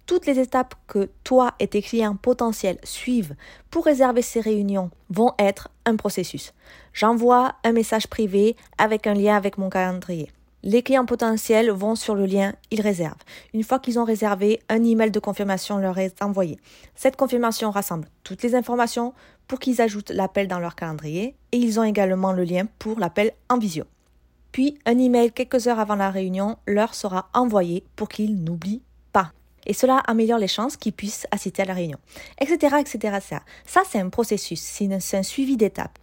toutes 0.09 0.25
les 0.25 0.39
étapes 0.39 0.73
que 0.87 1.07
toi 1.23 1.53
et 1.59 1.67
tes 1.67 1.83
clients 1.83 2.15
potentiels 2.15 2.79
suivent 2.83 3.35
pour 3.69 3.85
réserver 3.85 4.23
ces 4.23 4.41
réunions 4.41 4.89
vont 5.11 5.33
être 5.37 5.69
un 5.85 5.97
processus. 5.97 6.51
J'envoie 6.93 7.53
un 7.63 7.73
message 7.73 8.07
privé 8.07 8.55
avec 8.79 9.05
un 9.05 9.13
lien 9.13 9.35
avec 9.35 9.59
mon 9.59 9.69
calendrier. 9.69 10.31
Les 10.63 10.83
clients 10.83 11.05
potentiels 11.05 11.71
vont 11.71 11.95
sur 11.95 12.15
le 12.15 12.25
lien, 12.25 12.53
ils 12.71 12.81
réservent. 12.81 13.23
Une 13.53 13.63
fois 13.63 13.79
qu'ils 13.79 13.97
ont 13.97 14.03
réservé, 14.03 14.59
un 14.67 14.83
email 14.83 15.11
de 15.11 15.19
confirmation 15.19 15.77
leur 15.77 15.97
est 15.97 16.21
envoyé. 16.21 16.57
Cette 16.95 17.15
confirmation 17.15 17.71
rassemble 17.71 18.07
toutes 18.23 18.43
les 18.43 18.55
informations 18.55 19.13
pour 19.47 19.59
qu'ils 19.59 19.81
ajoutent 19.81 20.11
l'appel 20.11 20.47
dans 20.47 20.59
leur 20.59 20.75
calendrier 20.75 21.35
et 21.51 21.57
ils 21.57 21.79
ont 21.79 21.83
également 21.83 22.33
le 22.33 22.43
lien 22.43 22.67
pour 22.77 22.99
l'appel 22.99 23.31
en 23.49 23.57
visio. 23.57 23.85
Puis, 24.51 24.77
un 24.85 24.97
email 24.97 25.31
quelques 25.31 25.67
heures 25.67 25.79
avant 25.79 25.95
la 25.95 26.09
réunion 26.09 26.57
leur 26.67 26.93
sera 26.93 27.29
envoyé 27.33 27.83
pour 27.95 28.09
qu'ils 28.09 28.43
n'oublient 28.43 28.81
et 29.65 29.73
cela 29.73 29.97
améliore 29.97 30.39
les 30.39 30.47
chances 30.47 30.77
qu'ils 30.77 30.93
puissent 30.93 31.27
assister 31.31 31.61
à 31.61 31.65
la 31.65 31.73
réunion, 31.73 31.99
etc. 32.41 32.77
etc., 32.79 33.17
Ça, 33.65 33.81
c'est 33.87 33.99
un 33.99 34.09
processus, 34.09 34.59
c'est 34.59 35.15
un 35.15 35.23
suivi 35.23 35.57
d'étapes. 35.57 35.99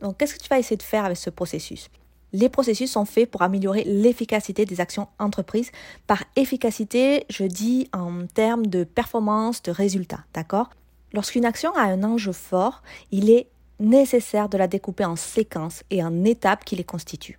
Donc, 0.00 0.16
qu'est-ce 0.16 0.34
que 0.34 0.42
tu 0.42 0.48
vas 0.48 0.58
essayer 0.58 0.76
de 0.76 0.82
faire 0.82 1.04
avec 1.04 1.18
ce 1.18 1.30
processus? 1.30 1.90
Les 2.36 2.50
processus 2.50 2.90
sont 2.92 3.06
faits 3.06 3.30
pour 3.30 3.40
améliorer 3.40 3.84
l'efficacité 3.84 4.66
des 4.66 4.80
actions 4.80 5.08
entreprises. 5.18 5.72
Par 6.06 6.22
efficacité, 6.36 7.24
je 7.30 7.44
dis 7.44 7.88
en 7.94 8.26
termes 8.26 8.66
de 8.66 8.84
performance, 8.84 9.62
de 9.62 9.70
résultats, 9.70 10.24
d'accord? 10.34 10.68
Lorsqu'une 11.14 11.46
action 11.46 11.74
a 11.74 11.82
un 11.84 12.04
enjeu 12.04 12.32
fort, 12.32 12.82
il 13.10 13.30
est 13.30 13.48
nécessaire 13.80 14.50
de 14.50 14.58
la 14.58 14.68
découper 14.68 15.06
en 15.06 15.16
séquences 15.16 15.82
et 15.90 16.04
en 16.04 16.24
étapes 16.24 16.64
qui 16.64 16.76
les 16.76 16.84
constituent. 16.84 17.38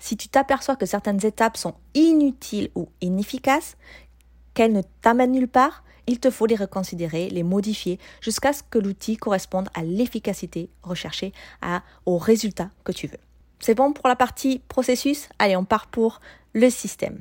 Si 0.00 0.16
tu 0.16 0.28
t'aperçois 0.28 0.76
que 0.76 0.86
certaines 0.86 1.24
étapes 1.26 1.58
sont 1.58 1.74
inutiles 1.94 2.70
ou 2.74 2.88
inefficaces, 3.02 3.76
qu'elles 4.54 4.72
ne 4.72 4.82
t'amènent 5.02 5.32
nulle 5.32 5.48
part, 5.48 5.84
il 6.06 6.20
te 6.20 6.30
faut 6.30 6.46
les 6.46 6.56
reconsidérer, 6.56 7.28
les 7.28 7.42
modifier 7.42 7.98
jusqu'à 8.22 8.54
ce 8.54 8.62
que 8.62 8.78
l'outil 8.78 9.18
corresponde 9.18 9.68
à 9.74 9.82
l'efficacité 9.82 10.70
recherchée, 10.82 11.34
à, 11.60 11.82
au 12.06 12.16
résultat 12.16 12.70
que 12.84 12.92
tu 12.92 13.08
veux. 13.08 13.18
C'est 13.60 13.74
bon 13.74 13.92
pour 13.92 14.08
la 14.08 14.16
partie 14.16 14.60
processus? 14.68 15.28
Allez, 15.38 15.56
on 15.56 15.64
part 15.64 15.88
pour 15.88 16.20
le 16.52 16.70
système. 16.70 17.20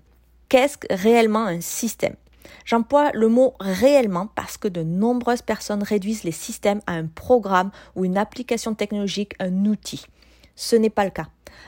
Qu'est-ce 0.50 0.78
réellement 0.90 1.46
un 1.46 1.62
système? 1.62 2.16
J'emploie 2.64 3.12
le 3.14 3.28
mot 3.28 3.56
réellement 3.60 4.28
parce 4.36 4.58
que 4.58 4.68
de 4.68 4.84
nombreuses 4.84 5.42
personnes 5.42 5.84
réduisent 5.84 6.24
les 6.24 6.32
systèmes 6.32 6.82
à 6.88 6.94
un 6.94 7.08
programme 7.08 7.72
ou 7.96 8.06
une 8.06 8.18
application 8.18 8.74
technologique, 8.74 9.34
un 9.40 9.66
outil. 9.66 10.06
Ce 10.56 10.76
n'est 10.76 10.90
pas 10.90 11.06
le 11.06 11.12
cas. 11.12 11.28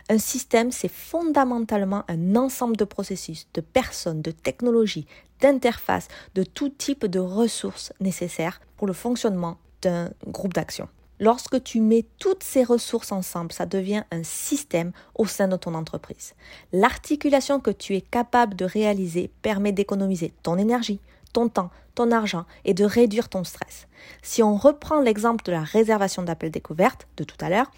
Un 0.09 0.17
système, 0.17 0.71
c'est 0.71 0.91
fondamentalement 0.91 2.03
un 2.07 2.35
ensemble 2.35 2.77
de 2.77 2.85
processus, 2.85 3.47
de 3.53 3.61
personnes, 3.61 4.21
de 4.21 4.31
technologies, 4.31 5.07
d'interfaces, 5.41 6.07
de 6.35 6.43
tout 6.43 6.69
type 6.69 7.05
de 7.05 7.19
ressources 7.19 7.91
nécessaires 7.99 8.61
pour 8.77 8.87
le 8.87 8.93
fonctionnement 8.93 9.57
d'un 9.81 10.11
groupe 10.27 10.53
d'action. 10.53 10.87
Lorsque 11.19 11.61
tu 11.63 11.81
mets 11.81 12.05
toutes 12.17 12.43
ces 12.43 12.63
ressources 12.63 13.11
ensemble, 13.11 13.51
ça 13.51 13.65
devient 13.65 14.03
un 14.11 14.23
système 14.23 14.91
au 15.15 15.25
sein 15.25 15.47
de 15.47 15.57
ton 15.57 15.73
entreprise. 15.73 16.33
L'articulation 16.71 17.59
que 17.59 17.71
tu 17.71 17.95
es 17.95 18.01
capable 18.01 18.55
de 18.55 18.65
réaliser 18.65 19.29
permet 19.41 19.73
d'économiser 19.73 20.33
ton 20.43 20.57
énergie, 20.57 21.01
ton 21.33 21.49
temps, 21.49 21.71
ton 21.95 22.11
argent 22.11 22.45
et 22.63 22.73
de 22.73 22.85
réduire 22.85 23.27
ton 23.27 23.43
stress. 23.43 23.87
Si 24.21 24.41
on 24.41 24.55
reprend 24.55 25.01
l'exemple 25.01 25.43
de 25.43 25.51
la 25.51 25.63
réservation 25.63 26.23
d'appel 26.23 26.51
découverte 26.51 27.07
de 27.17 27.25
tout 27.25 27.37
à 27.41 27.49
l'heure, 27.49 27.71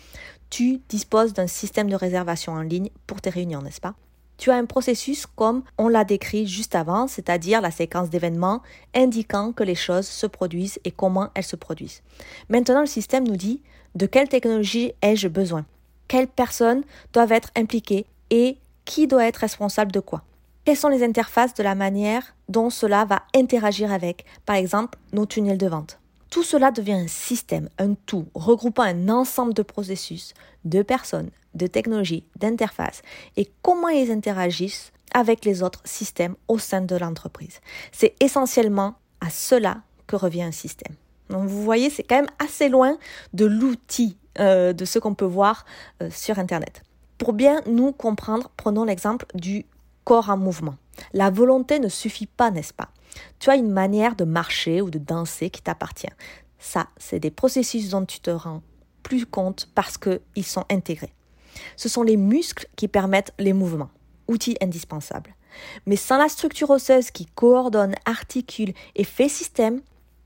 tu 0.51 0.79
disposes 0.89 1.33
d'un 1.33 1.47
système 1.47 1.89
de 1.89 1.95
réservation 1.95 2.53
en 2.53 2.61
ligne 2.61 2.89
pour 3.07 3.21
tes 3.21 3.31
réunions, 3.31 3.61
n'est-ce 3.61 3.81
pas? 3.81 3.95
Tu 4.41 4.49
as 4.49 4.55
un 4.55 4.65
processus 4.65 5.27
comme 5.27 5.61
on 5.77 5.87
l'a 5.87 6.03
décrit 6.03 6.47
juste 6.47 6.73
avant, 6.73 7.07
c'est-à-dire 7.07 7.61
la 7.61 7.69
séquence 7.69 8.09
d'événements 8.09 8.63
indiquant 8.95 9.51
que 9.51 9.63
les 9.63 9.75
choses 9.75 10.07
se 10.07 10.25
produisent 10.25 10.79
et 10.83 10.89
comment 10.89 11.29
elles 11.35 11.43
se 11.43 11.55
produisent. 11.55 12.01
Maintenant, 12.49 12.81
le 12.81 12.87
système 12.87 13.27
nous 13.27 13.35
dit 13.35 13.61
de 13.93 14.07
quelle 14.07 14.29
technologie 14.29 14.93
ai-je 15.03 15.27
besoin? 15.27 15.63
Quelles 16.07 16.27
personnes 16.27 16.83
doivent 17.13 17.33
être 17.33 17.51
impliquées 17.55 18.07
et 18.31 18.57
qui 18.83 19.05
doit 19.05 19.27
être 19.27 19.37
responsable 19.37 19.91
de 19.91 19.99
quoi? 19.99 20.23
Quelles 20.65 20.75
sont 20.75 20.89
les 20.89 21.03
interfaces 21.03 21.53
de 21.53 21.61
la 21.61 21.75
manière 21.75 22.35
dont 22.49 22.71
cela 22.71 23.05
va 23.05 23.21
interagir 23.35 23.93
avec, 23.93 24.25
par 24.47 24.55
exemple, 24.55 24.97
nos 25.13 25.27
tunnels 25.27 25.59
de 25.59 25.67
vente? 25.67 26.00
Tout 26.31 26.43
cela 26.43 26.71
devient 26.71 26.93
un 26.93 27.07
système, 27.07 27.69
un 27.77 27.93
tout, 27.93 28.25
regroupant 28.33 28.83
un 28.83 29.09
ensemble 29.09 29.53
de 29.53 29.61
processus, 29.61 30.33
de 30.65 30.81
personnes, 30.81 31.29
de 31.53 31.67
technologies, 31.67 32.23
d'interfaces 32.37 33.03
et 33.37 33.51
comment 33.61 33.89
ils 33.89 34.11
interagissent 34.11 34.93
avec 35.13 35.43
les 35.43 35.61
autres 35.61 35.81
systèmes 35.83 36.35
au 36.47 36.57
sein 36.57 36.81
de 36.81 36.95
l'entreprise. 36.95 37.59
C'est 37.91 38.15
essentiellement 38.21 38.95
à 39.19 39.29
cela 39.29 39.81
que 40.07 40.15
revient 40.15 40.43
un 40.43 40.53
système. 40.53 40.95
Donc 41.29 41.47
vous 41.47 41.63
voyez, 41.63 41.89
c'est 41.89 42.03
quand 42.03 42.15
même 42.15 42.31
assez 42.39 42.69
loin 42.69 42.97
de 43.33 43.45
l'outil 43.45 44.17
euh, 44.39 44.71
de 44.71 44.85
ce 44.85 44.99
qu'on 44.99 45.13
peut 45.13 45.25
voir 45.25 45.65
euh, 46.01 46.09
sur 46.09 46.39
Internet. 46.39 46.81
Pour 47.17 47.33
bien 47.33 47.61
nous 47.65 47.91
comprendre, 47.91 48.49
prenons 48.55 48.85
l'exemple 48.85 49.25
du 49.35 49.65
corps 50.05 50.29
en 50.29 50.37
mouvement. 50.37 50.75
La 51.13 51.29
volonté 51.29 51.79
ne 51.79 51.89
suffit 51.89 52.25
pas, 52.25 52.51
n'est-ce 52.51 52.73
pas? 52.73 52.89
Tu 53.39 53.49
as 53.49 53.55
une 53.55 53.71
manière 53.71 54.15
de 54.15 54.23
marcher 54.23 54.81
ou 54.81 54.89
de 54.89 54.99
danser 54.99 55.49
qui 55.49 55.61
t'appartient. 55.61 56.11
Ça, 56.59 56.87
c'est 56.97 57.19
des 57.19 57.31
processus 57.31 57.89
dont 57.89 58.05
tu 58.05 58.19
te 58.19 58.29
rends 58.29 58.61
plus 59.03 59.25
compte 59.25 59.69
parce 59.73 59.97
qu'ils 59.97 60.45
sont 60.45 60.65
intégrés. 60.69 61.13
Ce 61.75 61.89
sont 61.89 62.03
les 62.03 62.17
muscles 62.17 62.67
qui 62.75 62.87
permettent 62.87 63.33
les 63.39 63.53
mouvements, 63.53 63.89
outils 64.27 64.57
indispensables. 64.61 65.35
Mais 65.85 65.95
sans 65.95 66.17
la 66.17 66.29
structure 66.29 66.69
osseuse 66.69 67.11
qui 67.11 67.25
coordonne, 67.25 67.95
articule 68.05 68.73
et 68.95 69.03
fait 69.03 69.27
système, 69.27 69.81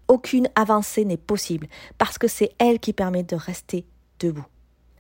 aucune 0.08 0.50
avancée 0.56 1.06
n'est 1.06 1.18
possible 1.18 1.68
parce 1.98 2.18
que 2.18 2.27
c'est 2.27 2.51
elle 2.60 2.80
qui 2.80 2.94
permet 2.94 3.24
de 3.24 3.36
rester 3.36 3.86
debout. 4.20 4.46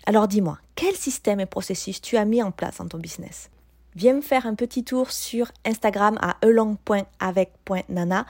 Alors 0.07 0.27
dis-moi, 0.27 0.57
quel 0.75 0.95
système 0.95 1.39
et 1.39 1.45
processus 1.45 2.01
tu 2.01 2.17
as 2.17 2.25
mis 2.25 2.41
en 2.41 2.51
place 2.51 2.77
dans 2.77 2.87
ton 2.87 2.97
business? 2.97 3.49
Viens 3.95 4.13
me 4.13 4.21
faire 4.21 4.45
un 4.45 4.55
petit 4.55 4.83
tour 4.83 5.11
sur 5.11 5.51
Instagram 5.65 6.17
à 6.21 6.37
elong.avec.nana 6.41 8.25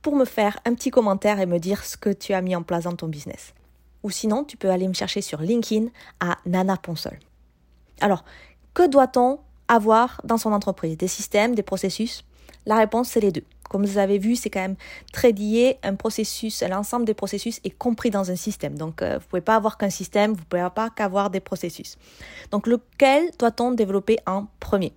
pour 0.00 0.16
me 0.16 0.24
faire 0.24 0.58
un 0.64 0.74
petit 0.74 0.90
commentaire 0.90 1.38
et 1.40 1.46
me 1.46 1.58
dire 1.58 1.84
ce 1.84 1.96
que 1.96 2.10
tu 2.10 2.32
as 2.32 2.42
mis 2.42 2.56
en 2.56 2.62
place 2.62 2.84
dans 2.84 2.96
ton 2.96 3.08
business. 3.08 3.54
Ou 4.02 4.10
sinon, 4.10 4.44
tu 4.44 4.56
peux 4.56 4.70
aller 4.70 4.88
me 4.88 4.94
chercher 4.94 5.20
sur 5.22 5.40
LinkedIn 5.40 5.86
à 6.20 6.38
Nana 6.44 6.76
Ponsol. 6.76 7.18
Alors, 8.00 8.24
que 8.74 8.86
doit-on 8.88 9.38
avoir 9.68 10.20
dans 10.24 10.38
son 10.38 10.52
entreprise? 10.52 10.96
Des 10.96 11.08
systèmes, 11.08 11.54
des 11.54 11.62
processus? 11.62 12.24
La 12.66 12.76
réponse, 12.76 13.10
c'est 13.10 13.20
les 13.20 13.30
deux. 13.30 13.44
Comme 13.68 13.86
vous 13.86 13.98
avez 13.98 14.18
vu, 14.18 14.36
c'est 14.36 14.50
quand 14.50 14.60
même 14.60 14.76
très 15.12 15.32
lié. 15.32 15.78
Un 15.82 15.94
processus, 15.94 16.62
l'ensemble 16.62 17.06
des 17.06 17.14
processus 17.14 17.60
est 17.64 17.70
compris 17.70 18.10
dans 18.10 18.30
un 18.30 18.36
système. 18.36 18.76
Donc, 18.76 19.00
euh, 19.00 19.14
vous 19.14 19.24
ne 19.24 19.28
pouvez 19.30 19.40
pas 19.40 19.56
avoir 19.56 19.78
qu'un 19.78 19.88
système, 19.88 20.32
vous 20.32 20.40
ne 20.40 20.44
pouvez 20.44 20.68
pas 20.74 20.90
qu'avoir 20.90 21.30
des 21.30 21.40
processus. 21.40 21.96
Donc, 22.50 22.66
lequel 22.66 23.30
doit-on 23.38 23.70
développer 23.70 24.18
en 24.26 24.46
premier? 24.60 24.92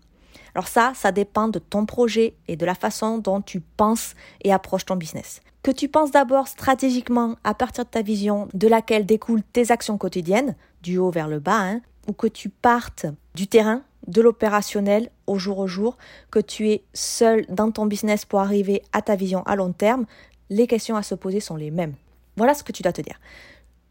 Alors 0.56 0.70
ça, 0.70 0.94
ça 0.96 1.12
dépend 1.12 1.50
de 1.50 1.60
ton 1.60 1.86
projet 1.86 2.36
et 2.48 2.56
de 2.56 2.66
la 2.66 2.76
façon 2.76 3.18
dont 3.18 3.42
tu 3.42 3.60
penses 3.60 4.16
et 4.42 4.54
approches 4.54 4.86
ton 4.86 4.96
business. 4.96 5.42
Que 5.64 5.72
tu 5.72 5.90
penses 5.90 6.12
d'abord 6.12 6.48
stratégiquement 6.48 7.36
à 7.44 7.54
partir 7.54 7.84
de 7.84 7.90
ta 7.90 8.02
vision 8.02 8.48
de 8.54 8.68
laquelle 8.68 9.06
découlent 9.06 9.44
tes 9.52 9.72
actions 9.72 9.98
quotidiennes, 9.98 10.56
du 10.82 10.98
haut 10.98 11.12
vers 11.12 11.28
le 11.28 11.40
bas, 11.40 11.60
hein, 11.60 11.82
ou 12.08 12.14
que 12.14 12.28
tu 12.28 12.48
partes 12.48 13.06
du 13.34 13.48
terrain, 13.48 13.82
de 14.08 14.22
l'opérationnel 14.22 15.10
au 15.28 15.38
jour 15.38 15.60
au 15.60 15.68
jour, 15.68 15.98
que 16.32 16.40
tu 16.40 16.70
es 16.70 16.84
seul 16.94 17.46
dans 17.50 17.72
ton 17.72 17.86
business 17.86 18.24
pour 18.24 18.40
arriver 18.40 18.82
à 18.94 19.02
ta 19.02 19.16
vision 19.16 19.44
à 19.44 19.56
long 19.56 19.74
terme, 19.74 20.06
les 20.50 20.68
questions 20.68 20.96
à 20.96 21.04
se 21.04 21.16
poser 21.16 21.40
sont 21.40 21.56
les 21.56 21.72
mêmes. 21.72 21.96
Voilà 22.38 22.54
ce 22.54 22.64
que 22.64 22.72
tu 22.72 22.84
dois 22.84 22.94
te 22.94 23.02
dire. 23.02 23.20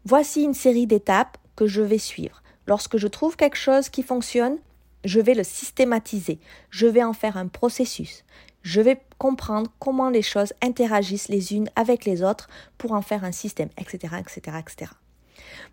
Voici 0.05 0.43
une 0.43 0.53
série 0.53 0.87
d'étapes 0.87 1.37
que 1.55 1.67
je 1.67 1.81
vais 1.81 1.97
suivre. 1.97 2.41
Lorsque 2.65 2.97
je 2.97 3.07
trouve 3.07 3.35
quelque 3.35 3.57
chose 3.57 3.89
qui 3.89 4.01
fonctionne, 4.01 4.57
je 5.05 5.21
vais 5.21 5.33
le 5.33 5.43
systématiser, 5.43 6.39
je 6.69 6.87
vais 6.87 7.03
en 7.03 7.13
faire 7.13 7.37
un 7.37 7.47
processus, 7.47 8.25
je 8.63 8.81
vais 8.81 8.99
comprendre 9.17 9.71
comment 9.79 10.09
les 10.09 10.23
choses 10.23 10.53
interagissent 10.61 11.29
les 11.29 11.53
unes 11.53 11.69
avec 11.75 12.03
les 12.03 12.23
autres 12.23 12.49
pour 12.77 12.91
en 12.91 13.01
faire 13.01 13.23
un 13.23 13.31
système, 13.31 13.69
etc., 13.77 14.15
etc., 14.19 14.57
etc. 14.59 14.91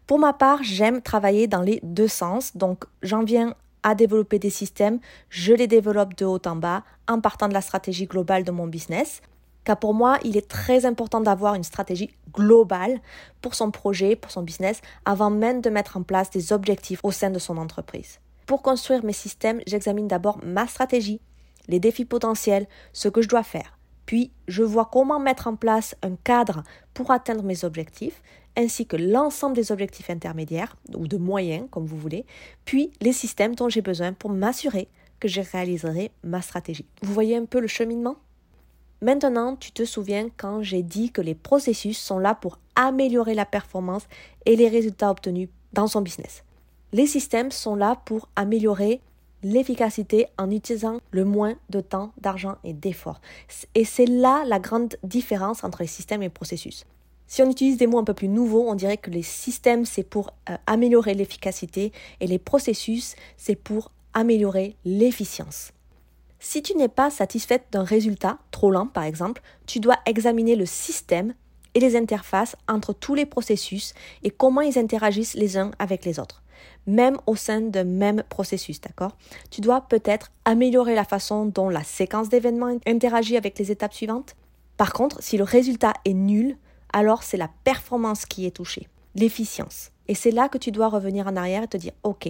Pour 0.06 0.18
ma 0.18 0.32
part, 0.32 0.62
j'aime 0.62 1.00
travailler 1.00 1.46
dans 1.46 1.62
les 1.62 1.80
deux 1.82 2.08
sens, 2.08 2.56
donc 2.56 2.84
j'en 3.02 3.24
viens 3.24 3.54
à 3.82 3.94
développer 3.94 4.38
des 4.38 4.50
systèmes, 4.50 5.00
je 5.28 5.52
les 5.52 5.66
développe 5.66 6.14
de 6.16 6.24
haut 6.24 6.40
en 6.46 6.56
bas 6.56 6.84
en 7.08 7.20
partant 7.20 7.48
de 7.48 7.54
la 7.54 7.62
stratégie 7.62 8.06
globale 8.06 8.44
de 8.44 8.50
mon 8.50 8.66
business. 8.66 9.22
Car 9.64 9.78
pour 9.78 9.94
moi, 9.94 10.18
il 10.24 10.36
est 10.36 10.48
très 10.48 10.86
important 10.86 11.20
d'avoir 11.20 11.54
une 11.54 11.64
stratégie 11.64 12.10
globale 12.32 13.00
pour 13.40 13.54
son 13.54 13.70
projet, 13.70 14.16
pour 14.16 14.30
son 14.30 14.42
business, 14.42 14.80
avant 15.04 15.30
même 15.30 15.60
de 15.60 15.70
mettre 15.70 15.96
en 15.96 16.02
place 16.02 16.30
des 16.30 16.52
objectifs 16.52 17.00
au 17.04 17.12
sein 17.12 17.30
de 17.30 17.38
son 17.38 17.56
entreprise. 17.56 18.18
Pour 18.52 18.60
construire 18.60 19.02
mes 19.02 19.14
systèmes, 19.14 19.62
j'examine 19.66 20.08
d'abord 20.08 20.38
ma 20.44 20.66
stratégie, 20.66 21.22
les 21.68 21.80
défis 21.80 22.04
potentiels, 22.04 22.66
ce 22.92 23.08
que 23.08 23.22
je 23.22 23.28
dois 23.28 23.44
faire. 23.44 23.78
Puis, 24.04 24.30
je 24.46 24.62
vois 24.62 24.90
comment 24.92 25.18
mettre 25.18 25.46
en 25.46 25.56
place 25.56 25.96
un 26.02 26.16
cadre 26.16 26.62
pour 26.92 27.12
atteindre 27.12 27.44
mes 27.44 27.64
objectifs, 27.64 28.20
ainsi 28.54 28.84
que 28.84 28.98
l'ensemble 28.98 29.56
des 29.56 29.72
objectifs 29.72 30.10
intermédiaires, 30.10 30.76
ou 30.94 31.08
de 31.08 31.16
moyens, 31.16 31.66
comme 31.70 31.86
vous 31.86 31.96
voulez, 31.96 32.26
puis 32.66 32.90
les 33.00 33.14
systèmes 33.14 33.54
dont 33.54 33.70
j'ai 33.70 33.80
besoin 33.80 34.12
pour 34.12 34.28
m'assurer 34.28 34.88
que 35.18 35.28
je 35.28 35.40
réaliserai 35.40 36.10
ma 36.22 36.42
stratégie. 36.42 36.84
Vous 37.00 37.14
voyez 37.14 37.38
un 37.38 37.46
peu 37.46 37.58
le 37.58 37.68
cheminement? 37.68 38.16
Maintenant, 39.00 39.56
tu 39.56 39.72
te 39.72 39.86
souviens 39.86 40.28
quand 40.36 40.60
j'ai 40.60 40.82
dit 40.82 41.10
que 41.10 41.22
les 41.22 41.34
processus 41.34 41.96
sont 41.96 42.18
là 42.18 42.34
pour 42.34 42.58
améliorer 42.76 43.32
la 43.32 43.46
performance 43.46 44.06
et 44.44 44.56
les 44.56 44.68
résultats 44.68 45.10
obtenus 45.10 45.48
dans 45.72 45.86
son 45.86 46.02
business. 46.02 46.44
Les 46.94 47.06
systèmes 47.06 47.50
sont 47.50 47.74
là 47.74 47.96
pour 48.04 48.28
améliorer 48.36 49.00
l'efficacité 49.42 50.26
en 50.36 50.50
utilisant 50.50 50.98
le 51.10 51.24
moins 51.24 51.54
de 51.70 51.80
temps, 51.80 52.12
d'argent 52.20 52.56
et 52.64 52.74
d'efforts. 52.74 53.20
Et 53.74 53.86
c'est 53.86 54.06
là 54.06 54.44
la 54.46 54.58
grande 54.58 54.96
différence 55.02 55.64
entre 55.64 55.80
les 55.80 55.88
systèmes 55.88 56.22
et 56.22 56.26
les 56.26 56.30
processus. 56.30 56.84
Si 57.26 57.42
on 57.42 57.50
utilise 57.50 57.78
des 57.78 57.86
mots 57.86 57.98
un 57.98 58.04
peu 58.04 58.12
plus 58.12 58.28
nouveaux, 58.28 58.68
on 58.68 58.74
dirait 58.74 58.98
que 58.98 59.10
les 59.10 59.22
systèmes, 59.22 59.86
c'est 59.86 60.02
pour 60.02 60.34
euh, 60.50 60.56
améliorer 60.66 61.14
l'efficacité 61.14 61.92
et 62.20 62.26
les 62.26 62.38
processus, 62.38 63.16
c'est 63.38 63.56
pour 63.56 63.90
améliorer 64.12 64.76
l'efficience. 64.84 65.72
Si 66.40 66.62
tu 66.62 66.76
n'es 66.76 66.88
pas 66.88 67.08
satisfaite 67.08 67.64
d'un 67.72 67.84
résultat, 67.84 68.36
trop 68.50 68.70
lent 68.70 68.86
par 68.86 69.04
exemple, 69.04 69.40
tu 69.64 69.80
dois 69.80 69.96
examiner 70.04 70.56
le 70.56 70.66
système 70.66 71.32
et 71.72 71.80
les 71.80 71.96
interfaces 71.96 72.54
entre 72.68 72.92
tous 72.92 73.14
les 73.14 73.24
processus 73.24 73.94
et 74.22 74.30
comment 74.30 74.60
ils 74.60 74.78
interagissent 74.78 75.34
les 75.34 75.56
uns 75.56 75.70
avec 75.78 76.04
les 76.04 76.18
autres 76.18 76.41
même 76.86 77.16
au 77.26 77.36
sein 77.36 77.60
d'un 77.60 77.84
même 77.84 78.22
processus, 78.28 78.80
d'accord? 78.80 79.16
Tu 79.50 79.60
dois 79.60 79.82
peut-être 79.82 80.32
améliorer 80.44 80.94
la 80.94 81.04
façon 81.04 81.46
dont 81.46 81.68
la 81.68 81.84
séquence 81.84 82.28
d'événements 82.28 82.78
interagit 82.86 83.36
avec 83.36 83.58
les 83.58 83.70
étapes 83.70 83.94
suivantes. 83.94 84.34
Par 84.76 84.92
contre, 84.92 85.22
si 85.22 85.36
le 85.36 85.44
résultat 85.44 85.92
est 86.04 86.14
nul, 86.14 86.56
alors 86.92 87.22
c'est 87.22 87.36
la 87.36 87.50
performance 87.64 88.26
qui 88.26 88.46
est 88.46 88.56
touchée, 88.56 88.88
l'efficience. 89.14 89.90
Et 90.08 90.14
c'est 90.14 90.30
là 90.30 90.48
que 90.48 90.58
tu 90.58 90.72
dois 90.72 90.88
revenir 90.88 91.26
en 91.26 91.36
arrière 91.36 91.62
et 91.62 91.68
te 91.68 91.76
dire, 91.76 91.92
OK, 92.02 92.28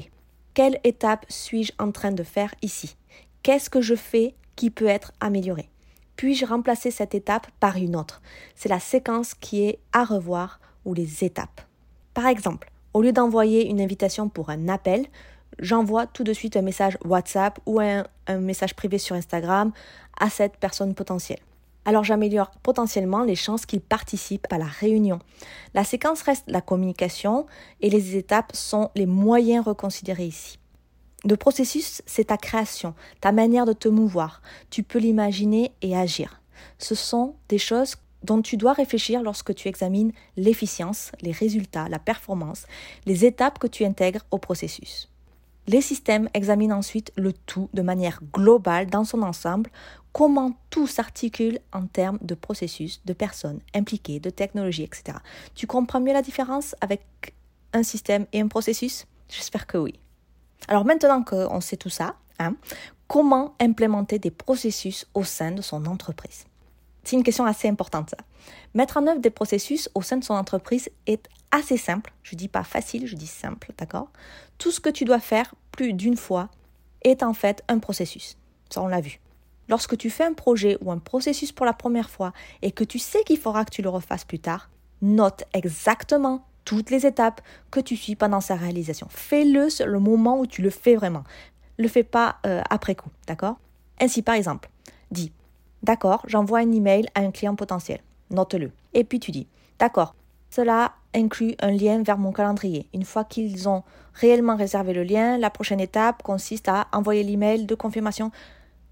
quelle 0.55 0.79
étape 0.85 1.25
suis-je 1.29 1.73
en 1.79 1.93
train 1.93 2.13
de 2.13 2.23
faire 2.23 2.55
ici? 2.61 2.97
Qu'est-ce 3.43 3.71
que 3.71 3.81
je 3.81 3.95
fais 3.95 4.35
qui 4.55 4.71
peut 4.71 4.87
être 4.87 5.13
amélioré? 5.21 5.69
Puis-je 6.17 6.45
remplacer 6.45 6.91
cette 6.91 7.15
étape 7.15 7.47
par 7.59 7.77
une 7.77 7.97
autre? 7.97 8.21
C'est 8.55 8.69
la 8.69 8.79
séquence 8.79 9.35
qui 9.35 9.65
est 9.65 9.79
à 9.93 10.05
revoir 10.05 10.61
ou 10.85 10.95
les 10.95 11.25
étapes. 11.25 11.63
Par 12.15 12.27
exemple, 12.27 12.72
au 12.95 13.03
lieu 13.03 13.13
d'envoyer 13.13 13.69
une 13.69 13.81
invitation 13.81 14.29
pour 14.29 14.51
un 14.51 14.69
appel, 14.69 15.07
j'envoie 15.59 16.07
tout 16.07 16.25
de 16.25 16.33
suite 16.33 16.57
un 16.57 16.63
message 16.63 16.99
WhatsApp 17.05 17.59
ou 17.67 17.81
un, 17.81 18.05
message 18.39 18.75
privé 18.75 18.99
sur 18.99 19.17
Instagram 19.17 19.73
à 20.19 20.31
cette 20.31 20.57
personne 20.57 20.95
potentielle. 20.95 21.41
Alors 21.85 22.05
j'améliore 22.05 22.53
potentiellement 22.63 23.25
les 23.25 23.35
chances 23.35 23.67
qu'il 23.67 23.81
participe 23.81 24.47
à 24.51 24.59
la 24.59 24.67
réunion. 24.67 25.19
La 25.75 25.85
séquence 25.85 26.23
reste 26.23 26.45
la 26.47 26.61
communication 26.61 27.47
et 27.81 27.91
les 27.91 28.17
étapes 28.17 28.55
sont 28.55 28.91
les 28.95 29.07
moyens 29.07 29.65
reconsidérés 29.67 30.27
ici. 30.27 30.59
Le 31.25 31.37
processus, 31.37 32.03
c'est 32.07 32.27
ta 32.27 32.37
création, 32.37 32.95
ta 33.21 33.33
manière 33.33 33.65
de 33.65 33.73
te 33.73 33.89
mouvoir. 33.89 34.43
Tu 34.71 34.83
peux 34.83 34.99
l'imaginer 34.99 35.73
et 35.83 35.97
agir. 35.97 36.41
Ce 36.79 36.95
sont 36.95 37.35
des 37.49 37.59
choses 37.59 37.97
dont 38.23 38.43
tu 38.43 38.57
dois 38.57 38.73
réfléchir 38.73 39.23
lorsque 39.23 39.55
tu 39.55 39.69
examines 39.69 40.13
l'efficience, 40.37 41.13
les 41.21 41.33
résultats, 41.33 41.89
la 41.89 41.99
performance, 41.99 42.67
les 43.07 43.25
étapes 43.25 43.59
que 43.59 43.67
tu 43.67 43.85
intègres 43.85 44.25
au 44.31 44.39
processus. 44.39 45.09
Les 45.69 45.81
systèmes 45.81 46.29
examinent 46.35 46.77
ensuite 46.77 47.13
le 47.17 47.33
tout 47.33 47.69
de 47.73 47.83
manière 47.83 48.21
globale 48.33 48.89
dans 48.89 49.05
son 49.05 49.23
ensemble, 49.23 49.71
comment 50.13 50.53
tout 50.71 50.87
s'articule 50.87 51.61
en 51.73 51.87
termes 51.87 52.19
de 52.21 52.35
processus, 52.35 53.01
de 53.05 53.13
personnes 53.13 53.61
impliquées, 53.75 54.19
de 54.19 54.31
technologies, 54.31 54.83
etc. 54.83 55.19
Tu 55.55 55.67
comprends 55.67 56.01
mieux 56.01 56.13
la 56.13 56.23
différence 56.23 56.75
avec 56.81 57.03
un 57.73 57.85
système 57.85 58.27
et 58.33 58.41
un 58.41 58.49
processus? 58.49 59.07
J'espère 59.29 59.67
que 59.67 59.79
oui. 59.79 59.95
Alors 60.69 60.85
maintenant 60.85 61.23
qu'on 61.23 61.61
sait 61.61 61.77
tout 61.77 61.91
ça, 61.91 62.17
hein, 62.39 62.57
comment 63.07 63.55
implémenter 63.61 64.19
des 64.19 64.31
processus 64.31 65.07
au 65.15 65.23
sein 65.23 65.53
de 65.53 65.63
son 65.63 65.87
entreprise? 65.87 66.45
C'est 67.05 67.17
une 67.17 67.23
question 67.23 67.45
assez 67.45 67.69
importante, 67.69 68.11
ça. 68.11 68.17
Mettre 68.75 68.97
en 68.97 69.07
œuvre 69.07 69.21
des 69.21 69.31
processus 69.31 69.91
au 69.95 70.03
sein 70.03 70.17
de 70.17 70.25
son 70.25 70.35
entreprise 70.35 70.89
est 71.07 71.29
assez 71.51 71.77
simple. 71.77 72.13
Je 72.23 72.37
dis 72.37 72.49
pas 72.49 72.65
facile, 72.65 73.07
je 73.07 73.17
dis 73.17 73.27
simple, 73.27 73.73
d'accord? 73.79 74.09
Tout 74.59 74.71
ce 74.71 74.81
que 74.81 74.89
tu 74.89 75.05
dois 75.05 75.21
faire 75.21 75.55
plus 75.73 75.93
d'une 75.93 76.17
fois 76.17 76.49
est 77.03 77.23
en 77.23 77.35
fait 77.35 77.63
un 77.69 77.79
processus. 77.79 78.37
Ça, 78.71 78.83
on 78.83 78.89
l'a 78.89 79.01
vu. 79.01 79.21
Lorsque 79.69 79.97
tu 79.97 80.11
fais 80.11 80.25
un 80.25 80.33
projet 80.33 80.77
ou 80.81 80.91
un 80.91 80.99
processus 80.99 81.53
pour 81.53 81.67
la 81.67 81.73
première 81.73 82.11
fois 82.11 82.33
et 82.63 82.73
que 82.73 82.85
tu 82.85 82.99
sais 82.99 83.23
qu'il 83.25 83.39
faudra 83.39 83.65
que 83.65 83.71
tu 83.71 83.83
le 83.83 83.89
refasses 83.89 84.25
plus 84.25 84.39
tard, 84.39 84.71
note 85.03 85.45
exactement 85.53 86.47
toutes 86.65 86.91
les 86.91 87.07
étapes 87.07 87.41
que 87.71 87.81
tu 87.81 87.97
suis 87.97 88.17
pendant 88.17 88.41
sa 88.41 88.55
réalisation. 88.55 89.09
Fais-le 89.11 89.69
le 89.85 89.99
moment 89.99 90.39
où 90.39 90.47
tu 90.47 90.63
le 90.63 90.71
fais 90.71 90.95
vraiment. 90.95 91.25
Le 91.79 91.89
fais 91.89 92.05
pas 92.05 92.37
euh, 92.47 92.63
après 92.71 92.95
coup, 92.95 93.11
d'accord? 93.27 93.57
Ainsi, 94.01 94.23
par 94.23 94.35
exemple, 94.35 94.71
dis 95.11 95.33
D'accord, 95.83 96.23
j'envoie 96.27 96.61
un 96.61 96.73
email 96.73 97.07
à 97.15 97.21
un 97.21 97.31
client 97.31 97.57
potentiel. 97.57 98.01
Note-le. 98.31 98.71
Et 98.95 99.05
puis 99.05 99.19
tu 99.19 99.31
dis, 99.31 99.49
d'accord, 99.79 100.15
cela 100.51 100.93
inclut 101.15 101.55
un 101.61 101.71
lien 101.71 102.03
vers 102.03 102.19
mon 102.19 102.33
calendrier. 102.33 102.87
Une 102.95 103.05
fois 103.05 103.25
qu'ils 103.25 103.69
ont 103.69 103.83
réellement 104.15 104.57
réservé 104.57 104.93
le 104.93 105.03
lien, 105.03 105.39
la 105.39 105.51
prochaine 105.51 105.81
étape 105.81 106.23
consiste 106.23 106.69
à 106.69 106.89
envoyer 106.93 107.23
l'email 107.23 107.67
de 107.67 107.75
confirmation 107.75 108.31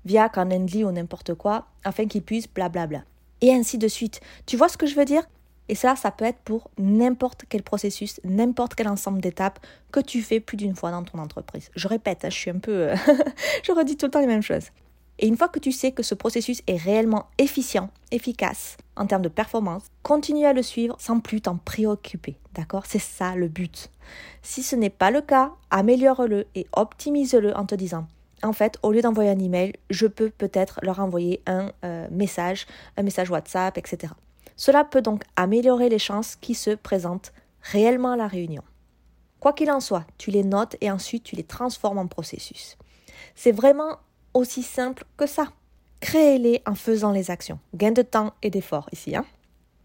via 0.05 0.29
Calendly 0.29 0.85
ou 0.85 0.91
n'importe 0.91 1.35
quoi 1.35 1.67
afin 1.85 2.07
qu'ils 2.07 2.23
puissent 2.23 2.49
blablabla. 2.53 3.03
Et 3.41 3.53
ainsi 3.53 3.79
de 3.79 3.89
suite. 3.89 4.21
Tu 4.47 4.57
vois 4.57 4.69
ce 4.69 4.77
que 4.77 4.87
je 4.87 4.95
veux 4.95 5.05
dire? 5.05 5.23
Et 5.69 5.75
ça, 5.77 5.95
ça 5.95 6.11
peut 6.11 6.25
être 6.25 6.41
pour 6.41 6.71
n'importe 6.79 7.45
quel 7.49 7.63
processus, 7.63 8.21
n'importe 8.25 8.75
quel 8.75 8.89
ensemble 8.89 9.21
d'étapes 9.21 9.65
que 9.93 10.01
tu 10.01 10.21
fais 10.21 10.41
plus 10.41 10.57
d'une 10.57 10.75
fois 10.75 10.91
dans 10.91 11.05
ton 11.05 11.19
entreprise. 11.19 11.71
Je 11.77 11.87
répète, 11.87 12.25
hein, 12.25 12.31
je 12.31 12.37
suis 12.37 12.51
un 12.51 12.59
peu... 12.59 12.89
Euh, 12.89 12.97
je 13.63 13.71
redis 13.71 13.97
tout 13.97 14.07
le 14.07 14.11
temps 14.11 14.21
les 14.21 14.27
mêmes 14.27 14.43
choses. 14.43 14.71
Et 15.21 15.29
une 15.29 15.37
fois 15.37 15.49
que 15.49 15.59
tu 15.59 15.71
sais 15.71 15.93
que 15.93 16.03
ce 16.03 16.15
processus 16.15 16.63
est 16.67 16.79
réellement 16.79 17.27
efficient, 17.37 17.91
efficace 18.11 18.79
en 18.97 19.07
termes 19.07 19.23
de 19.23 19.29
performance, 19.29 19.85
continue 20.03 20.47
à 20.47 20.55
le 20.55 20.63
suivre 20.63 20.97
sans 20.99 21.21
plus 21.21 21.43
t'en 21.43 21.59
préoccuper. 21.59 22.37
D'accord? 22.55 22.87
C'est 22.87 22.99
ça 22.99 23.37
le 23.37 23.49
but. 23.49 23.91
Si 24.43 24.63
ce 24.63 24.75
n'est 24.77 24.89
pas 24.91 25.11
le 25.11 25.21
cas, 25.21 25.53
améliore-le 25.71 26.47
et 26.55 26.67
optimise-le 26.73 27.55
en 27.55 27.67
te 27.67 27.75
disant 27.75 28.07
en 28.43 28.55
fait, 28.55 28.79
au 28.83 28.91
lieu 28.91 29.03
d'envoyer 29.03 29.29
un 29.29 29.39
email, 29.39 29.75
je 29.91 30.07
peux 30.07 30.31
peut-être 30.31 30.81
leur 30.83 30.99
envoyer 30.99 31.43
un 31.47 31.73
euh, 31.85 32.09
message, 32.11 32.67
un 32.97 33.03
message 33.03 33.29
WhatsApp, 33.29 33.77
etc. 33.77 34.15
Cela 34.57 34.83
peut 34.85 35.03
donc 35.03 35.25
améliorer 35.37 35.91
les 35.91 35.99
chances 35.99 36.37
qu'ils 36.37 36.57
se 36.57 36.71
présentent 36.71 37.35
réellement 37.61 38.13
à 38.13 38.17
la 38.17 38.29
réunion. 38.29 38.63
Quoi 39.41 39.53
qu'il 39.53 39.71
en 39.71 39.81
soit, 39.81 40.07
tu 40.17 40.31
les 40.31 40.45
notes 40.45 40.77
et 40.81 40.91
ensuite 40.91 41.25
tu 41.25 41.37
les 41.37 41.45
transformes 41.45 41.99
en 41.99 42.07
processus. 42.07 42.79
C'est 43.35 43.53
vraiment 43.53 43.99
aussi 44.35 44.63
simple 44.63 45.05
que 45.17 45.27
ça. 45.27 45.49
Créez-les 46.01 46.63
en 46.67 46.75
faisant 46.75 47.13
les 47.13 47.31
actions. 47.31 47.59
Gain 47.75 47.93
de 47.93 48.03
temps 48.03 48.33
et 48.43 48.51
d'effort 48.51 48.89
ici. 48.93 49.15
Hein. 49.15 49.25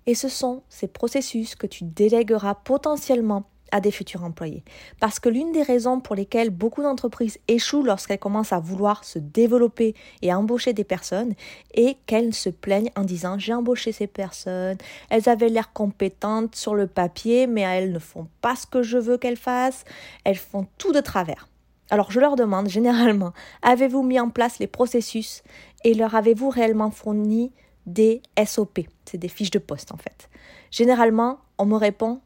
Et 0.07 0.15
ce 0.15 0.29
sont 0.29 0.63
ces 0.69 0.87
processus 0.87 1.55
que 1.55 1.67
tu 1.67 1.83
délégueras 1.83 2.55
potentiellement 2.55 3.45
à 3.71 3.81
des 3.81 3.91
futurs 3.91 4.23
employés. 4.23 4.63
Parce 4.99 5.19
que 5.19 5.27
l'une 5.27 5.51
des 5.51 5.63
raisons 5.63 5.99
pour 5.99 6.15
lesquelles 6.15 6.49
beaucoup 6.49 6.81
d'entreprises 6.81 7.39
échouent 7.47 7.83
lorsqu'elles 7.83 8.19
commencent 8.19 8.53
à 8.53 8.59
vouloir 8.59 9.03
se 9.03 9.19
développer 9.19 9.95
et 10.21 10.33
embaucher 10.33 10.73
des 10.73 10.83
personnes 10.83 11.33
est 11.73 11.97
qu'elles 12.05 12.33
se 12.33 12.49
plaignent 12.49 12.91
en 12.95 13.03
disant 13.03 13.37
j'ai 13.37 13.53
embauché 13.53 13.91
ces 13.91 14.07
personnes, 14.07 14.77
elles 15.09 15.27
avaient 15.27 15.49
l'air 15.49 15.73
compétentes 15.73 16.55
sur 16.55 16.75
le 16.75 16.87
papier, 16.87 17.47
mais 17.47 17.61
elles 17.61 17.91
ne 17.91 17.99
font 17.99 18.27
pas 18.41 18.55
ce 18.55 18.67
que 18.67 18.83
je 18.83 18.97
veux 18.97 19.17
qu'elles 19.17 19.35
fassent, 19.35 19.83
elles 20.23 20.37
font 20.37 20.67
tout 20.77 20.93
de 20.93 21.01
travers. 21.01 21.49
Alors 21.89 22.11
je 22.11 22.19
leur 22.19 22.35
demande 22.35 22.67
généralement, 22.67 23.33
avez-vous 23.61 24.03
mis 24.03 24.19
en 24.19 24.29
place 24.29 24.59
les 24.59 24.67
processus 24.67 25.43
et 25.83 25.93
leur 25.93 26.15
avez-vous 26.15 26.49
réellement 26.49 26.91
fourni 26.91 27.51
des 27.85 28.21
SOP 28.43 28.79
C'est 29.05 29.17
des 29.17 29.27
fiches 29.27 29.51
de 29.51 29.59
poste 29.59 29.91
en 29.91 29.97
fait. 29.97 30.29
Généralement, 30.71 31.39
on 31.57 31.65
me 31.65 31.75
répond 31.75 32.21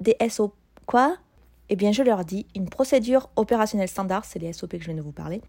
des 0.00 0.16
SOP. 0.28 0.54
Quoi? 0.86 1.16
Eh 1.70 1.76
bien, 1.76 1.92
je 1.92 2.02
leur 2.02 2.24
dis, 2.24 2.46
une 2.54 2.68
procédure 2.68 3.30
opérationnelle 3.36 3.88
standard, 3.88 4.24
c'est 4.24 4.38
les 4.38 4.52
SOP 4.52 4.72
que 4.72 4.80
je 4.80 4.86
viens 4.86 4.94
de 4.94 5.00
vous 5.00 5.12
parler, 5.12 5.40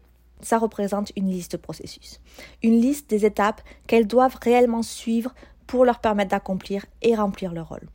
ça 0.41 0.57
représente 0.57 1.11
une 1.15 1.29
liste 1.29 1.53
de 1.53 1.57
processus. 1.57 2.19
Une 2.63 2.79
liste 2.79 3.09
des 3.09 3.25
étapes 3.25 3.61
qu'elles 3.87 4.07
doivent 4.07 4.37
réellement 4.41 4.81
suivre 4.81 5.33
pour 5.67 5.85
leur 5.85 5.99
permettre 5.99 6.31
d'accomplir 6.31 6.85
et 7.01 7.15
remplir 7.15 7.53
leur 7.53 7.69
rôle. 7.69 7.87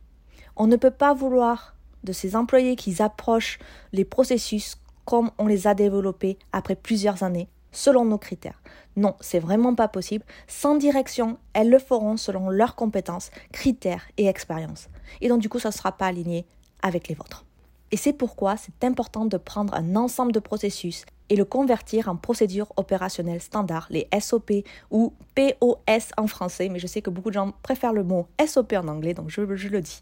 On 0.55 0.67
ne 0.67 0.75
peut 0.75 0.91
pas 0.91 1.13
vouloir 1.13 1.75
de 2.03 2.11
ces 2.11 2.35
employés 2.35 2.75
qu'ils 2.75 3.01
approchent 3.01 3.59
les 3.93 4.05
processus 4.05 4.75
on 5.13 5.47
les 5.47 5.67
a 5.67 5.73
développés 5.73 6.37
après 6.51 6.75
plusieurs 6.75 7.23
années, 7.23 7.49
selon 7.71 8.05
nos 8.05 8.17
critères. 8.17 8.61
Non, 8.95 9.15
c'est 9.21 9.39
vraiment 9.39 9.75
pas 9.75 9.87
possible. 9.87 10.25
Sans 10.47 10.75
direction, 10.75 11.37
elles 11.53 11.69
le 11.69 11.79
feront 11.79 12.17
selon 12.17 12.49
leurs 12.49 12.75
compétences, 12.75 13.31
critères 13.51 14.03
et 14.17 14.27
expériences. 14.27 14.89
Et 15.21 15.29
donc 15.29 15.41
du 15.41 15.49
coup, 15.49 15.59
ça 15.59 15.69
ne 15.69 15.73
sera 15.73 15.93
pas 15.93 16.07
aligné 16.07 16.45
avec 16.81 17.07
les 17.07 17.15
vôtres. 17.15 17.45
Et 17.91 17.97
c'est 17.97 18.13
pourquoi 18.13 18.55
c'est 18.57 18.83
important 18.85 19.25
de 19.25 19.37
prendre 19.37 19.73
un 19.73 19.95
ensemble 19.95 20.31
de 20.31 20.39
processus 20.39 21.05
et 21.29 21.35
le 21.35 21.45
convertir 21.45 22.09
en 22.09 22.15
procédures 22.17 22.71
opérationnelles 22.75 23.41
standards, 23.41 23.87
les 23.89 24.07
SOP 24.19 24.51
ou 24.89 25.13
POS 25.35 26.11
en 26.17 26.27
français, 26.27 26.69
mais 26.69 26.79
je 26.79 26.87
sais 26.87 27.01
que 27.01 27.09
beaucoup 27.09 27.29
de 27.29 27.35
gens 27.35 27.53
préfèrent 27.63 27.93
le 27.93 28.03
mot 28.03 28.27
SOP 28.45 28.73
en 28.73 28.87
anglais, 28.87 29.13
donc 29.13 29.29
je 29.29 29.41
le 29.41 29.81
dis. 29.81 30.01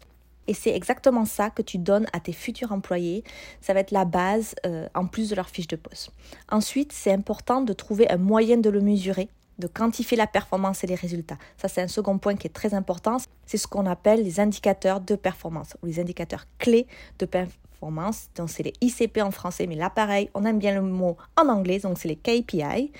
Et 0.50 0.54
c'est 0.54 0.74
exactement 0.74 1.26
ça 1.26 1.48
que 1.48 1.62
tu 1.62 1.78
donnes 1.78 2.08
à 2.12 2.18
tes 2.18 2.32
futurs 2.32 2.72
employés. 2.72 3.22
Ça 3.60 3.72
va 3.72 3.78
être 3.78 3.92
la 3.92 4.04
base 4.04 4.56
euh, 4.66 4.88
en 4.96 5.06
plus 5.06 5.30
de 5.30 5.36
leur 5.36 5.48
fiche 5.48 5.68
de 5.68 5.76
poste. 5.76 6.10
Ensuite, 6.50 6.90
c'est 6.90 7.12
important 7.12 7.60
de 7.60 7.72
trouver 7.72 8.10
un 8.10 8.16
moyen 8.16 8.56
de 8.56 8.68
le 8.68 8.80
mesurer 8.80 9.28
de 9.60 9.68
quantifier 9.68 10.16
la 10.16 10.26
performance 10.26 10.82
et 10.82 10.88
les 10.88 10.96
résultats. 10.96 11.36
Ça, 11.56 11.68
c'est 11.68 11.82
un 11.82 11.86
second 11.86 12.18
point 12.18 12.34
qui 12.34 12.48
est 12.48 12.52
très 12.52 12.74
important. 12.74 13.18
C'est 13.46 13.58
ce 13.58 13.68
qu'on 13.68 13.86
appelle 13.86 14.24
les 14.24 14.40
indicateurs 14.40 15.00
de 15.00 15.14
performance 15.14 15.76
ou 15.82 15.86
les 15.86 16.00
indicateurs 16.00 16.46
clés 16.58 16.88
de 17.18 17.26
performance. 17.26 18.30
Donc, 18.34 18.50
c'est 18.50 18.62
les 18.62 18.72
ICP 18.80 19.18
en 19.18 19.30
français, 19.30 19.66
mais 19.68 19.76
là, 19.76 19.90
pareil, 19.90 20.30
on 20.34 20.46
aime 20.46 20.58
bien 20.58 20.74
le 20.74 20.80
mot 20.80 21.16
en 21.36 21.48
anglais. 21.48 21.78
Donc, 21.78 21.98
c'est 21.98 22.08
les 22.08 22.16
KPI 22.16 22.90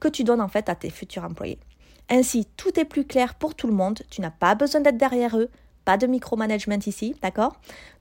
que 0.00 0.08
tu 0.08 0.24
donnes 0.24 0.40
en 0.40 0.48
fait 0.48 0.68
à 0.68 0.74
tes 0.74 0.90
futurs 0.90 1.22
employés. 1.22 1.58
Ainsi, 2.08 2.46
tout 2.56 2.80
est 2.80 2.84
plus 2.84 3.04
clair 3.04 3.34
pour 3.34 3.54
tout 3.54 3.66
le 3.66 3.74
monde. 3.74 4.00
Tu 4.10 4.20
n'as 4.20 4.30
pas 4.30 4.54
besoin 4.54 4.80
d'être 4.80 4.96
derrière 4.96 5.36
eux. 5.36 5.50
Pas 5.86 5.96
de 5.96 6.08
micromanagement 6.08 6.80
ici, 6.84 7.14
d'accord? 7.22 7.56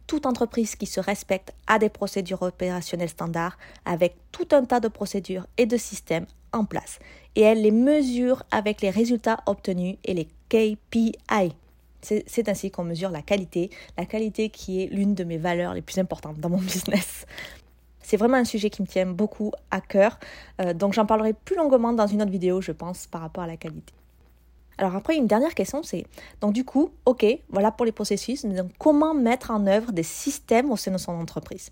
Toute 0.07 0.25
entreprise 0.25 0.75
qui 0.75 0.87
se 0.87 0.99
respecte 0.99 1.53
a 1.67 1.77
des 1.77 1.89
procédures 1.89 2.41
opérationnelles 2.41 3.09
standards 3.09 3.59
avec 3.85 4.15
tout 4.31 4.47
un 4.53 4.65
tas 4.65 4.79
de 4.79 4.87
procédures 4.87 5.45
et 5.59 5.67
de 5.67 5.77
systèmes 5.77 6.25
en 6.51 6.65
place. 6.65 6.97
Et 7.35 7.41
elle 7.41 7.61
les 7.61 7.69
mesure 7.69 8.41
avec 8.49 8.81
les 8.81 8.89
résultats 8.89 9.37
obtenus 9.45 9.97
et 10.03 10.15
les 10.15 10.27
KPI. 10.49 11.53
C'est 12.01 12.49
ainsi 12.49 12.71
qu'on 12.71 12.83
mesure 12.83 13.11
la 13.11 13.21
qualité, 13.21 13.69
la 13.99 14.05
qualité 14.05 14.49
qui 14.49 14.81
est 14.81 14.87
l'une 14.87 15.13
de 15.13 15.23
mes 15.23 15.37
valeurs 15.37 15.75
les 15.75 15.83
plus 15.83 15.99
importantes 15.99 16.39
dans 16.39 16.49
mon 16.49 16.57
business. 16.61 17.27
C'est 18.01 18.17
vraiment 18.17 18.37
un 18.37 18.45
sujet 18.45 18.71
qui 18.71 18.81
me 18.81 18.87
tient 18.87 19.05
beaucoup 19.05 19.51
à 19.69 19.79
cœur, 19.79 20.19
euh, 20.59 20.73
donc 20.73 20.93
j'en 20.93 21.05
parlerai 21.05 21.33
plus 21.33 21.55
longuement 21.55 21.93
dans 21.93 22.07
une 22.07 22.23
autre 22.23 22.31
vidéo, 22.31 22.61
je 22.61 22.71
pense, 22.71 23.05
par 23.05 23.21
rapport 23.21 23.43
à 23.43 23.47
la 23.47 23.57
qualité. 23.57 23.93
Alors 24.77 24.95
après, 24.95 25.15
une 25.15 25.27
dernière 25.27 25.55
question, 25.55 25.83
c'est 25.83 26.05
donc 26.41 26.53
du 26.53 26.65
coup, 26.65 26.91
ok, 27.05 27.25
voilà 27.49 27.71
pour 27.71 27.85
les 27.85 27.91
processus, 27.91 28.43
mais 28.43 28.55
donc 28.55 28.71
comment 28.77 29.13
mettre 29.13 29.51
en 29.51 29.67
œuvre 29.67 29.91
des 29.91 30.03
systèmes 30.03 30.71
au 30.71 30.77
sein 30.77 30.91
de 30.91 30.97
son 30.97 31.13
entreprise? 31.13 31.71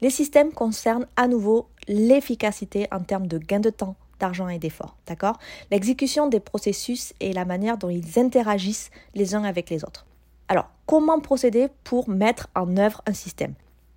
Les 0.00 0.10
systèmes 0.10 0.52
concernent 0.52 1.06
à 1.16 1.26
nouveau 1.26 1.68
l'efficacité 1.88 2.86
en 2.92 3.00
termes 3.00 3.26
de 3.26 3.38
gain 3.38 3.60
de 3.60 3.70
temps, 3.70 3.96
d'argent 4.20 4.48
et 4.48 4.58
d'effort, 4.58 4.96
d'accord? 5.06 5.38
L'exécution 5.70 6.28
des 6.28 6.40
processus 6.40 7.12
et 7.20 7.32
la 7.32 7.44
manière 7.44 7.78
dont 7.78 7.90
ils 7.90 8.18
interagissent 8.18 8.90
les 9.14 9.34
uns 9.34 9.44
avec 9.44 9.68
les 9.68 9.84
autres. 9.84 10.06
Alors, 10.48 10.68
comment 10.86 11.18
procéder 11.20 11.68
pour 11.82 12.08
mettre 12.08 12.48
en 12.54 12.76
œuvre 12.76 13.02
un 13.06 13.12
système? 13.12 13.54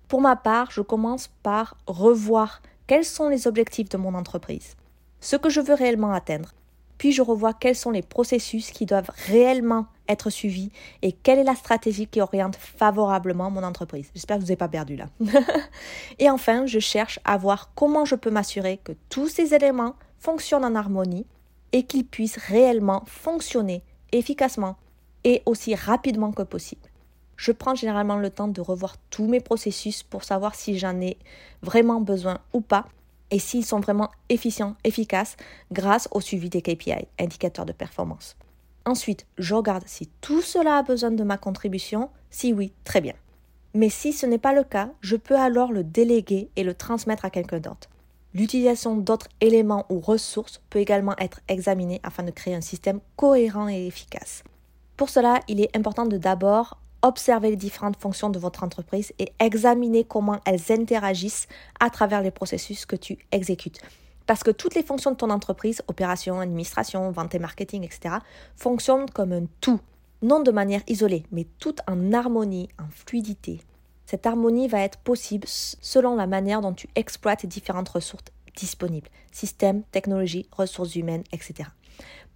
Pour 0.08 0.20
ma 0.20 0.34
part, 0.34 0.72
je 0.72 0.80
commence 0.80 1.30
par 1.44 1.76
revoir 1.86 2.62
quels 2.88 3.04
sont 3.04 3.28
les 3.28 3.46
objectifs 3.46 3.88
de 3.88 3.96
mon 3.96 4.14
entreprise, 4.14 4.74
ce 5.20 5.36
que 5.36 5.48
je 5.48 5.60
veux 5.60 5.74
réellement 5.74 6.12
atteindre, 6.12 6.52
puis 7.00 7.12
je 7.12 7.22
revois 7.22 7.54
quels 7.54 7.76
sont 7.76 7.90
les 7.90 8.02
processus 8.02 8.72
qui 8.72 8.84
doivent 8.84 9.10
réellement 9.28 9.86
être 10.06 10.28
suivis 10.28 10.70
et 11.00 11.12
quelle 11.12 11.38
est 11.38 11.44
la 11.44 11.54
stratégie 11.54 12.06
qui 12.06 12.20
oriente 12.20 12.56
favorablement 12.56 13.50
mon 13.50 13.62
entreprise. 13.62 14.10
J'espère 14.14 14.36
que 14.36 14.42
vous 14.42 14.48
n'avez 14.48 14.56
pas 14.56 14.68
perdu 14.68 14.96
là. 14.96 15.06
et 16.18 16.28
enfin, 16.28 16.66
je 16.66 16.78
cherche 16.78 17.18
à 17.24 17.38
voir 17.38 17.70
comment 17.74 18.04
je 18.04 18.16
peux 18.16 18.28
m'assurer 18.28 18.80
que 18.84 18.92
tous 19.08 19.28
ces 19.28 19.54
éléments 19.54 19.94
fonctionnent 20.18 20.66
en 20.66 20.74
harmonie 20.74 21.24
et 21.72 21.84
qu'ils 21.84 22.04
puissent 22.04 22.36
réellement 22.36 23.02
fonctionner 23.06 23.82
efficacement 24.12 24.76
et 25.24 25.42
aussi 25.46 25.74
rapidement 25.74 26.32
que 26.32 26.42
possible. 26.42 26.82
Je 27.38 27.52
prends 27.52 27.74
généralement 27.74 28.18
le 28.18 28.28
temps 28.28 28.48
de 28.48 28.60
revoir 28.60 28.96
tous 29.08 29.26
mes 29.26 29.40
processus 29.40 30.02
pour 30.02 30.22
savoir 30.22 30.54
si 30.54 30.78
j'en 30.78 31.00
ai 31.00 31.16
vraiment 31.62 32.02
besoin 32.02 32.40
ou 32.52 32.60
pas 32.60 32.84
et 33.30 33.38
s'ils 33.38 33.64
sont 33.64 33.80
vraiment 33.80 34.10
efficients, 34.28 34.76
efficaces 34.84 35.36
grâce 35.72 36.08
au 36.10 36.20
suivi 36.20 36.48
des 36.48 36.62
KPI, 36.62 37.06
indicateurs 37.18 37.66
de 37.66 37.72
performance. 37.72 38.36
Ensuite, 38.86 39.26
je 39.38 39.54
regarde 39.54 39.84
si 39.86 40.08
tout 40.20 40.42
cela 40.42 40.78
a 40.78 40.82
besoin 40.82 41.10
de 41.10 41.22
ma 41.22 41.36
contribution. 41.36 42.10
Si 42.30 42.52
oui, 42.52 42.72
très 42.84 43.00
bien. 43.00 43.14
Mais 43.74 43.88
si 43.88 44.12
ce 44.12 44.26
n'est 44.26 44.38
pas 44.38 44.52
le 44.52 44.64
cas, 44.64 44.90
je 45.00 45.16
peux 45.16 45.36
alors 45.36 45.72
le 45.72 45.84
déléguer 45.84 46.50
et 46.56 46.64
le 46.64 46.74
transmettre 46.74 47.24
à 47.24 47.30
quelqu'un 47.30 47.60
d'autre. 47.60 47.88
L'utilisation 48.34 48.96
d'autres 48.96 49.28
éléments 49.40 49.86
ou 49.90 50.00
ressources 50.00 50.60
peut 50.70 50.78
également 50.78 51.16
être 51.18 51.40
examinée 51.48 52.00
afin 52.02 52.22
de 52.22 52.30
créer 52.30 52.54
un 52.54 52.60
système 52.60 53.00
cohérent 53.16 53.68
et 53.68 53.86
efficace. 53.86 54.42
Pour 54.96 55.08
cela, 55.08 55.40
il 55.48 55.60
est 55.60 55.76
important 55.76 56.06
de 56.06 56.16
d'abord 56.16 56.79
observer 57.02 57.50
les 57.50 57.56
différentes 57.56 57.96
fonctions 57.96 58.30
de 58.30 58.38
votre 58.38 58.62
entreprise 58.62 59.12
et 59.18 59.32
examiner 59.38 60.04
comment 60.04 60.40
elles 60.44 60.70
interagissent 60.70 61.48
à 61.78 61.90
travers 61.90 62.22
les 62.22 62.30
processus 62.30 62.86
que 62.86 62.96
tu 62.96 63.18
exécutes. 63.32 63.80
Parce 64.26 64.42
que 64.42 64.50
toutes 64.50 64.74
les 64.74 64.82
fonctions 64.82 65.10
de 65.10 65.16
ton 65.16 65.30
entreprise, 65.30 65.82
opération, 65.88 66.40
administration, 66.40 67.10
vente 67.10 67.34
et 67.34 67.38
marketing, 67.38 67.84
etc., 67.84 68.16
fonctionnent 68.54 69.10
comme 69.10 69.32
un 69.32 69.46
tout, 69.60 69.80
non 70.22 70.40
de 70.40 70.50
manière 70.50 70.82
isolée, 70.86 71.24
mais 71.32 71.46
toutes 71.58 71.80
en 71.88 72.12
harmonie, 72.12 72.68
en 72.78 72.88
fluidité. 72.90 73.60
Cette 74.06 74.26
harmonie 74.26 74.68
va 74.68 74.80
être 74.80 74.98
possible 74.98 75.46
selon 75.48 76.16
la 76.16 76.26
manière 76.26 76.60
dont 76.60 76.74
tu 76.74 76.88
exploites 76.94 77.42
les 77.42 77.48
différentes 77.48 77.88
ressources 77.88 78.24
disponibles, 78.56 79.08
systèmes, 79.32 79.82
technologies, 79.92 80.48
ressources 80.52 80.96
humaines, 80.96 81.24
etc 81.32 81.70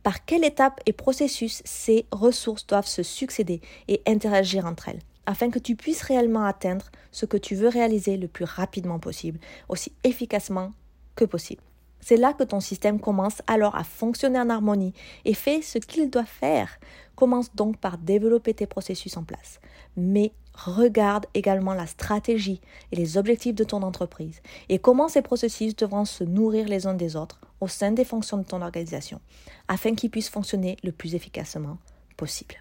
par 0.05 0.25
quelle 0.27 0.45
étape 0.45 0.81
et 0.87 0.93
processus 0.93 1.63
ces 1.65 2.07
ressources 2.13 2.67
doivent 2.67 2.87
se 2.87 3.03
succéder 3.03 3.61
et 3.89 4.03
interagir 4.07 4.67
entre 4.67 4.91
elles, 4.91 5.01
afin 5.27 5.51
que 5.51 5.59
tu 5.59 5.75
puisses 5.75 6.03
réellement 6.03 6.45
atteindre 6.45 6.91
ce 7.11 7.27
que 7.27 7.39
tu 7.39 7.57
veux 7.57 7.69
réaliser 7.69 8.17
le 8.19 8.29
plus 8.29 8.45
rapidement 8.45 9.01
possible, 9.01 9.41
aussi 9.69 9.93
efficacement 10.05 10.73
que 11.17 11.25
possible. 11.25 11.63
C'est 12.01 12.19
là 12.19 12.35
que 12.35 12.45
ton 12.45 12.61
système 12.61 13.01
commence 13.01 13.41
alors 13.47 13.77
à 13.77 13.83
fonctionner 13.83 14.39
en 14.39 14.51
harmonie 14.51 14.93
et 15.25 15.33
fait 15.33 15.63
ce 15.63 15.79
qu'il 15.79 16.11
doit 16.11 16.27
faire. 16.27 16.79
Commence 17.17 17.55
donc 17.55 17.77
par 17.79 17.99
développer 17.99 18.55
tes 18.55 18.67
processus 18.67 19.17
en 19.17 19.25
place. 19.25 19.61
Mais 19.97 20.33
regarde 20.55 21.27
également 21.35 21.75
la 21.75 21.87
stratégie 21.87 22.61
et 22.93 22.97
les 22.97 23.19
objectifs 23.19 23.55
de 23.55 23.65
ton 23.65 23.83
entreprise 23.83 24.41
et 24.69 24.79
comment 24.79 25.09
ces 25.09 25.23
processus 25.23 25.75
devront 25.75 26.05
se 26.05 26.23
nourrir 26.23 26.69
les 26.69 26.87
uns 26.87 26.95
des 26.95 27.17
autres 27.17 27.41
au 27.61 27.67
sein 27.69 27.91
des 27.91 28.05
fonctions 28.05 28.39
de 28.39 28.45
ton 28.45 28.63
organisation 28.63 29.21
afin 29.67 29.95
qu'ils 29.95 30.11
puissent 30.11 30.29
fonctionner 30.29 30.77
le 30.85 30.93
plus 30.93 31.15
efficacement 31.15 31.79
possible. 32.17 32.55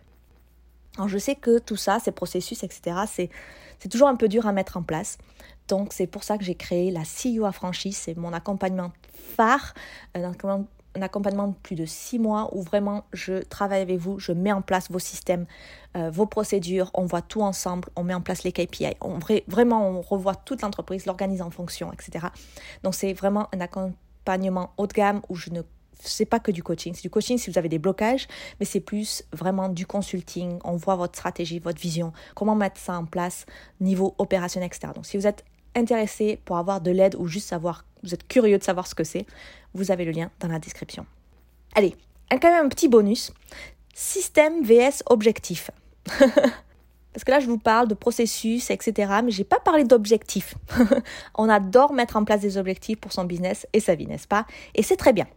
Alors 0.98 1.10
je 1.10 1.18
sais 1.18 1.36
que 1.36 1.60
tout 1.60 1.76
ça, 1.76 2.00
ces 2.00 2.12
processus, 2.12 2.64
etc., 2.64 2.98
c'est, 3.08 3.30
toujours 3.90 4.08
un 4.08 4.16
peu 4.16 4.28
dur 4.28 4.48
à 4.48 4.54
mettre 4.54 4.78
en 4.78 4.84
place. 4.84 5.18
Donc 5.68 5.92
c'est 5.92 6.08
pour 6.08 6.24
ça 6.24 6.38
que 6.38 6.44
j'ai 6.44 6.56
créé 6.56 6.92
la 6.92 7.02
CEO 7.02 7.46
affranchie, 7.46 7.94
c'est 7.94 8.16
mon 8.16 8.32
accompagnement 8.32 8.92
phare, 9.36 9.74
de 10.96 11.54
plus 11.62 11.76
de 11.76 11.86
six 11.86 12.20
mois 12.20 12.50
où 12.54 12.62
vraiment 12.62 13.06
je 13.14 13.44
travaille 13.44 13.82
avec 13.82 13.98
vous, 13.98 14.20
je 14.20 14.32
mets 14.32 14.52
en 14.52 14.62
place 14.62 14.90
vos 14.92 15.00
systèmes, 15.00 15.46
euh, 15.96 16.10
vos 16.10 16.26
procédures, 16.26 16.92
on 16.94 17.06
voit 17.06 17.22
tout 17.22 17.42
ensemble, 17.42 17.90
on 17.96 18.04
met 18.04 18.14
en 18.14 18.22
place 18.22 18.44
les 18.44 18.52
KPI, 18.52 18.96
on, 19.02 19.20
vraiment 19.48 19.88
on 19.88 20.02
revoit 20.02 20.36
toute 20.36 20.62
l'entreprise, 20.62 21.06
l'organise 21.06 21.42
en 21.42 21.50
fonction, 21.50 21.92
etc. 21.92 22.28
Donc 22.84 22.96
c'est 22.96 23.14
vraiment 23.14 23.48
un 23.54 23.62
accompagnement 23.62 24.72
haut 24.78 24.88
de 24.88 24.94
gamme 24.94 25.22
où 25.30 25.36
je 25.36 25.50
ne 25.50 25.62
c'est 26.06 26.26
pas 26.26 26.40
que 26.40 26.52
du 26.52 26.64
coaching. 26.64 26.94
C'est 26.94 27.04
du 27.04 27.10
coaching 27.10 27.38
si 27.38 27.50
vous 27.50 27.58
avez 27.58 27.70
des 27.70 27.80
blocages, 27.80 28.28
mais 28.60 28.66
c'est 28.66 28.82
plus 28.82 29.24
vraiment 29.32 29.70
du 29.70 29.86
consulting. 29.86 30.60
On 30.64 30.76
voit 30.76 30.96
votre 30.96 31.16
stratégie, 31.16 31.60
votre 31.60 31.80
vision, 31.80 32.12
comment 32.36 32.56
mettre 32.56 32.80
ça 32.80 32.98
en 32.98 33.06
place 33.06 33.46
niveau 33.80 34.14
opérationnel, 34.18 34.68
etc. 34.68 34.92
Donc, 34.94 35.06
si 35.06 35.18
vous 35.18 35.28
êtes 35.28 35.46
intéressé 35.76 36.40
pour 36.46 36.58
avoir 36.58 36.82
de 36.82 36.92
l'aide 36.92 37.16
ou 37.16 37.28
juste 37.28 37.48
savoir, 37.48 37.86
vous 38.04 38.14
êtes 38.14 38.28
curieux 38.28 38.58
de 38.58 38.64
savoir 38.64 38.88
ce 38.88 38.96
que 38.96 39.04
c'est, 39.04 39.26
vous 39.74 39.92
avez 39.92 40.06
le 40.06 40.12
lien 40.12 40.32
dans 40.40 40.48
la 40.48 40.60
description. 40.60 41.06
Allez, 41.76 41.96
quand 42.40 42.52
même 42.52 42.66
un 42.66 42.70
petit 42.70 42.88
bonus. 42.88 43.32
Système 43.94 44.64
VS 44.64 45.04
objectif. 45.08 45.72
Parce 46.10 47.24
que 47.24 47.32
là, 47.32 47.40
je 47.40 47.46
vous 47.46 47.60
parle 47.60 47.88
de 47.88 47.94
processus, 47.94 48.72
etc. 48.72 49.12
Mais 49.24 49.32
j'ai 49.32 49.44
pas 49.44 49.60
parlé 49.60 49.84
d'objectifs. 49.84 50.56
On 51.36 51.48
adore 51.48 51.94
mettre 51.94 52.16
en 52.16 52.26
place 52.26 52.42
des 52.42 52.58
objectifs 52.58 53.00
pour 53.00 53.14
son 53.14 53.26
business 53.26 53.68
et 53.74 53.80
sa 53.80 53.94
vie, 53.94 54.08
n'est-ce 54.08 54.28
pas? 54.28 54.48
Et 54.74 54.82
c'est 54.82 54.98
très 54.98 55.14
bien. 55.14 55.28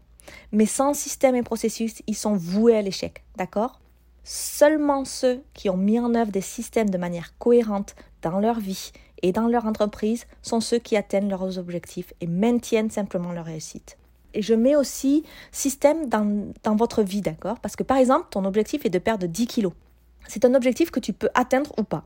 Mais 0.53 0.66
sans 0.66 0.94
système 0.94 1.35
et 1.35 1.42
processus, 1.42 2.03
ils 2.07 2.16
sont 2.16 2.35
voués 2.35 2.77
à 2.77 2.83
l'échec, 2.83 3.22
d'accord? 3.37 3.81
Seulement 4.25 5.05
ceux 5.05 5.42
qui 5.53 5.68
ont 5.68 5.77
mis 5.77 6.01
en 6.01 6.14
œuvre 6.14 6.33
des 6.33 6.40
systèmes 6.40 6.90
de 6.90 6.99
manière 6.99 7.37
cohérente 7.38 7.94
dans 8.22 8.40
leur 8.40 8.59
vie 8.59 8.90
et 9.22 9.33
dans 9.33 9.46
leur 9.46 9.66
entreprise 9.66 10.27
sont 10.42 10.61
ceux 10.61 10.79
qui 10.79 10.96
atteignent 10.96 11.29
leurs 11.29 11.59
objectifs 11.59 12.12
et 12.20 12.27
maintiennent 12.27 12.90
simplement 12.90 13.33
leur 13.33 13.44
réussite. 13.44 13.99
Et 14.35 14.43
je 14.43 14.55
mets 14.55 14.77
aussi 14.77 15.25
système 15.53 16.09
dans, 16.09 16.53
dans 16.62 16.77
votre 16.77 17.03
vie, 17.03 17.21
d'accord? 17.21 17.59
Parce 17.61 17.77
que 17.77 17.83
par 17.83 17.97
exemple, 17.97 18.27
ton 18.31 18.45
objectif 18.45 18.85
est 18.85 18.91
de 18.91 18.99
perdre 18.99 19.27
10 19.27 19.47
kilos. 19.47 19.73
C'est 20.29 20.45
un 20.45 20.55
objectif 20.55 20.91
que 20.91 21.01
tu 21.01 21.12
peux 21.12 21.31
atteindre 21.35 21.73
ou 21.79 21.85
pas. 21.85 22.05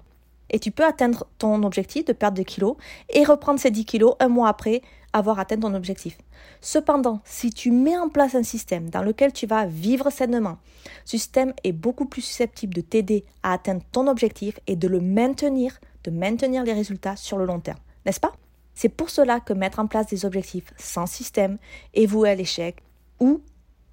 Et 0.51 0.59
tu 0.59 0.71
peux 0.71 0.85
atteindre 0.85 1.27
ton 1.39 1.63
objectif 1.63 2.05
de 2.05 2.13
perdre 2.13 2.37
des 2.37 2.45
kilos 2.45 2.77
et 3.09 3.25
reprendre 3.25 3.61
ces 3.61 3.71
10 3.71 3.85
kilos 3.85 4.15
un 4.19 4.29
mois 4.29 4.49
après 4.49 4.83
avoir 5.13 5.39
atteint 5.39 5.59
ton 5.59 5.75
objectif. 5.75 6.19
Cependant, 6.61 7.21
si 7.25 7.51
tu 7.51 7.71
mets 7.71 7.97
en 7.97 8.09
place 8.09 8.35
un 8.35 8.43
système 8.43 8.91
dans 8.91 9.03
lequel 9.03 9.33
tu 9.33 9.47
vas 9.47 9.67
vivre 9.67 10.11
sainement, 10.11 10.59
ce 11.05 11.19
système 11.19 11.53
est 11.65 11.73
beaucoup 11.73 12.07
plus 12.07 12.23
susceptible 12.23 12.75
de 12.75 12.81
t'aider 12.81 13.25
à 13.43 13.53
atteindre 13.53 13.83
ton 13.93 14.07
objectif 14.09 14.59
et 14.67 14.77
de 14.77 14.89
le 14.89 15.01
maintenir, 15.01 15.81
de 16.05 16.11
maintenir 16.11 16.65
les 16.65 16.73
résultats 16.73 17.17
sur 17.17 17.39
le 17.39 17.47
long 17.47 17.61
terme. 17.61 17.79
N'est-ce 18.07 18.21
pas? 18.21 18.33
C'est 18.75 18.89
pour 18.89 19.11
cela 19.11 19.41
que 19.41 19.53
mettre 19.53 19.79
en 19.79 19.87
place 19.87 20.07
des 20.07 20.25
objectifs 20.25 20.73
sans 20.79 21.07
système 21.07 21.59
est 21.95 22.07
voué 22.07 22.31
à 22.31 22.35
l'échec 22.35 22.83
ou 23.19 23.43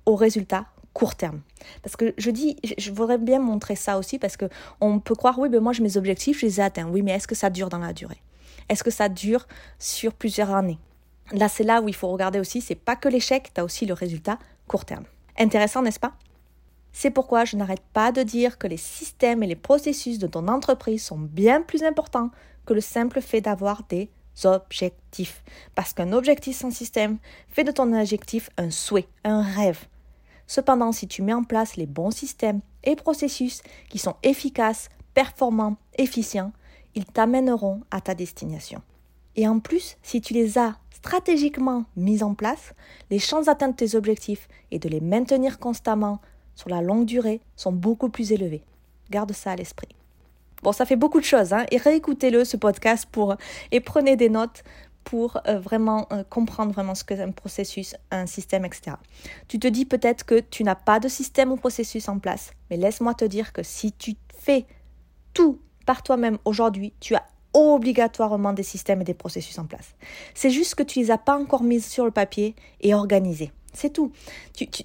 au 0.06 0.16
résultat 0.16 0.66
court 0.94 1.16
terme. 1.16 1.42
Parce 1.84 1.96
que 1.96 2.16
je 2.18 2.32
dis, 2.32 2.58
je 2.78 2.92
voudrais 2.92 3.18
bien 3.18 3.40
montrer 3.40 3.76
ça 3.76 4.00
aussi 4.00 4.18
parce 4.18 4.36
que 4.36 4.46
on 4.82 5.00
peut 5.00 5.14
croire, 5.14 5.38
oui, 5.38 5.50
ben 5.50 5.62
moi, 5.62 5.74
mes 5.80 5.98
objectifs, 5.98 6.40
je 6.40 6.46
les 6.48 6.60
ai 6.60 6.64
atteints. 6.64 6.90
Oui, 6.90 7.04
mais 7.04 7.12
est-ce 7.12 7.28
que 7.28 7.36
ça 7.36 7.50
dure 7.50 7.70
dans 7.70 7.78
la 7.78 7.94
durée? 7.94 8.22
Est-ce 8.70 8.84
que 8.84 8.92
ça 8.92 9.08
dure 9.08 9.48
sur 9.78 10.14
plusieurs 10.14 10.52
années? 10.52 10.80
Là, 11.34 11.50
c'est 11.50 11.64
là 11.64 11.82
où 11.82 11.88
il 11.88 11.96
faut 11.96 12.08
regarder 12.08 12.40
aussi, 12.40 12.62
c'est 12.62 12.76
pas 12.76 12.96
que 12.96 13.10
l'échec, 13.10 13.52
tu 13.54 13.62
as 13.62 13.64
aussi 13.64 13.86
le 13.86 13.94
résultat 13.94 14.40
court 14.68 14.86
terme. 14.86 15.04
Intéressant, 15.38 15.82
n'est-ce 15.82 16.00
pas? 16.00 16.14
C'est 16.94 17.12
pourquoi 17.12 17.46
je 17.46 17.58
n'arrête 17.58 17.84
pas 17.94 18.12
de 18.12 18.24
dire 18.24 18.58
que 18.58 18.66
les 18.66 18.78
systèmes 18.78 19.44
et 19.44 19.48
les 19.48 19.56
processus 19.56 20.18
de 20.18 20.26
ton 20.26 20.48
entreprise 20.48 21.04
sont 21.04 21.20
bien 21.20 21.62
plus 21.62 21.84
importants 21.84 22.32
que 22.66 22.74
le 22.74 22.82
simple 22.82 23.22
fait 23.22 23.42
d'avoir 23.42 23.84
des 23.84 24.10
objectifs. 24.46 25.44
Parce 25.76 25.94
qu'un 25.94 26.12
objectif 26.14 26.58
sans 26.58 26.72
système 26.72 27.18
fait 27.50 27.64
de 27.64 27.72
ton 27.72 27.94
objectif 27.94 28.50
un 28.58 28.70
souhait, 28.70 29.08
un 29.24 29.42
rêve. 29.42 29.86
Cependant, 30.48 30.92
si 30.92 31.08
tu 31.08 31.22
mets 31.22 31.34
en 31.34 31.44
place 31.44 31.76
les 31.76 31.86
bons 31.86 32.12
systèmes 32.12 32.62
et 32.84 32.96
processus 32.96 33.62
qui 33.90 34.00
sont 34.00 34.16
efficaces, 34.24 34.90
performants, 35.14 35.78
efficients, 35.98 36.54
ils 36.96 37.06
t'amèneront 37.06 37.82
à 37.92 38.02
ta 38.02 38.16
destination. 38.16 38.82
Et 39.36 39.48
en 39.48 39.60
plus, 39.60 39.98
si 40.02 40.22
tu 40.22 40.34
les 40.34 40.58
as 40.58 40.78
stratégiquement 40.92 41.86
mis 41.96 42.24
en 42.24 42.34
place, 42.34 42.74
les 43.12 43.20
chances 43.20 43.46
d'atteindre 43.46 43.76
tes 43.76 43.96
objectifs 43.96 44.48
et 44.72 44.80
de 44.80 44.90
les 44.90 45.02
maintenir 45.02 45.60
constamment 45.60 46.20
sur 46.56 46.70
la 46.70 46.82
longue 46.82 47.06
durée 47.06 47.42
sont 47.56 47.72
beaucoup 47.72 48.10
plus 48.10 48.32
élevées. 48.32 48.64
Garde 49.12 49.32
ça 49.34 49.52
à 49.52 49.56
l'esprit. 49.56 49.97
Bon, 50.68 50.74
ça 50.74 50.86
fait 50.86 50.98
beaucoup 50.98 51.22
de 51.22 51.26
choses, 51.26 51.54
hein, 51.54 51.66
et 51.72 51.78
réécoutez-le, 51.78 52.44
ce 52.44 52.58
podcast, 52.58 53.08
pour, 53.10 53.38
et 53.72 53.80
prenez 53.80 54.18
des 54.18 54.28
notes 54.28 54.66
pour 55.06 55.40
euh, 55.48 55.60
vraiment 55.60 56.08
euh, 56.12 56.26
comprendre 56.30 56.74
vraiment 56.74 56.94
ce 56.94 57.06
qu'est 57.06 57.22
un 57.22 57.32
processus, 57.32 57.96
un 58.12 58.26
système, 58.26 58.66
etc. 58.66 58.98
Tu 59.48 59.60
te 59.60 59.68
dis 59.70 59.86
peut-être 59.86 60.26
que 60.26 60.42
tu 60.42 60.66
n'as 60.66 60.76
pas 60.76 61.00
de 61.00 61.08
système 61.08 61.54
ou 61.54 61.56
processus 61.56 62.10
en 62.10 62.20
place, 62.20 62.52
mais 62.70 62.76
laisse-moi 62.76 63.14
te 63.14 63.24
dire 63.24 63.54
que 63.54 63.64
si 63.64 63.94
tu 63.94 64.16
fais 64.38 64.66
tout 65.34 65.62
par 65.86 66.04
toi-même 66.04 66.38
aujourd'hui, 66.44 66.92
tu 67.00 67.16
as 67.16 67.24
obligatoirement 67.54 68.52
des 68.52 68.64
systèmes 68.64 69.00
et 69.00 69.06
des 69.06 69.14
processus 69.14 69.58
en 69.60 69.68
place. 69.68 69.96
C'est 70.34 70.50
juste 70.50 70.76
que 70.76 70.84
tu 70.84 71.00
les 71.00 71.12
as 71.12 71.18
pas 71.18 71.40
encore 71.40 71.64
mis 71.64 71.80
sur 71.80 72.04
le 72.04 72.12
papier 72.12 72.58
et 72.82 72.94
organisés. 72.94 73.54
C'est 73.72 73.94
tout. 73.94 74.12
Tu, 74.54 74.68
tu, 74.68 74.84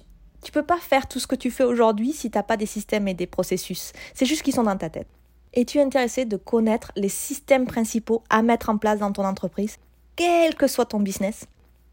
peux 0.53 0.63
pas 0.63 0.77
faire 0.77 1.09
tout 1.09 1.19
ce 1.19 1.27
que 1.27 1.35
tu 1.35 1.51
fais 1.51 1.65
aujourd'hui 1.65 2.13
si 2.13 2.31
tu 2.31 2.37
n'as 2.37 2.43
pas 2.43 2.55
des 2.55 2.67
systèmes 2.67 3.09
et 3.09 3.13
des 3.13 3.27
processus. 3.27 3.91
C'est 4.13 4.25
juste 4.25 4.43
qu'ils 4.43 4.55
sont 4.55 4.63
dans 4.63 4.77
ta 4.77 4.89
tête. 4.89 5.09
Et 5.53 5.65
tu 5.65 5.77
es 5.77 5.81
intéressé 5.81 6.25
de 6.25 6.37
connaître 6.37 6.91
les 6.95 7.09
systèmes 7.09 7.65
principaux 7.65 8.23
à 8.29 8.41
mettre 8.41 8.69
en 8.69 8.77
place 8.77 8.99
dans 8.99 9.11
ton 9.11 9.23
entreprise, 9.23 9.77
quel 10.15 10.55
que 10.55 10.67
soit 10.67 10.85
ton 10.85 10.99
business? 10.99 11.45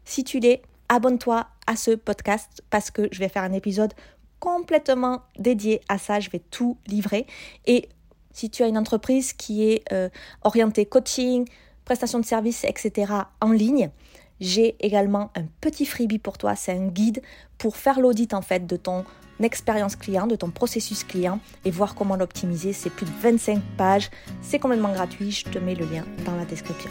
Si 0.05 0.23
tu 0.23 0.39
l'es, 0.39 0.61
abonne-toi 0.89 1.47
à 1.67 1.75
ce 1.75 1.91
podcast 1.91 2.63
parce 2.69 2.91
que 2.91 3.07
je 3.11 3.19
vais 3.19 3.29
faire 3.29 3.43
un 3.43 3.53
épisode 3.53 3.93
complètement 4.39 5.21
dédié 5.37 5.81
à 5.89 5.97
ça. 5.97 6.19
Je 6.19 6.29
vais 6.29 6.41
tout 6.51 6.77
livrer. 6.87 7.27
Et 7.67 7.87
si 8.33 8.49
tu 8.49 8.63
as 8.63 8.67
une 8.67 8.77
entreprise 8.77 9.33
qui 9.33 9.69
est 9.69 9.83
euh, 9.93 10.09
orientée 10.43 10.85
coaching, 10.85 11.47
prestation 11.85 12.19
de 12.19 12.25
services, 12.25 12.63
etc. 12.63 13.13
en 13.41 13.51
ligne, 13.51 13.91
j'ai 14.39 14.75
également 14.79 15.31
un 15.35 15.45
petit 15.61 15.85
freebie 15.85 16.17
pour 16.17 16.37
toi. 16.37 16.55
C'est 16.55 16.71
un 16.71 16.87
guide 16.87 17.21
pour 17.57 17.77
faire 17.77 17.99
l'audit 17.99 18.33
en 18.33 18.41
fait 18.41 18.65
de 18.65 18.75
ton 18.75 19.05
expérience 19.43 19.95
client, 19.95 20.27
de 20.27 20.35
ton 20.35 20.49
processus 20.49 21.03
client 21.03 21.39
et 21.65 21.71
voir 21.71 21.95
comment 21.95 22.15
l'optimiser. 22.15 22.73
C'est 22.73 22.89
plus 22.89 23.05
de 23.05 23.11
25 23.21 23.61
pages. 23.77 24.09
C'est 24.41 24.59
complètement 24.59 24.91
gratuit. 24.91 25.31
Je 25.31 25.45
te 25.45 25.59
mets 25.59 25.75
le 25.75 25.85
lien 25.85 26.03
dans 26.25 26.35
la 26.35 26.45
description. 26.45 26.89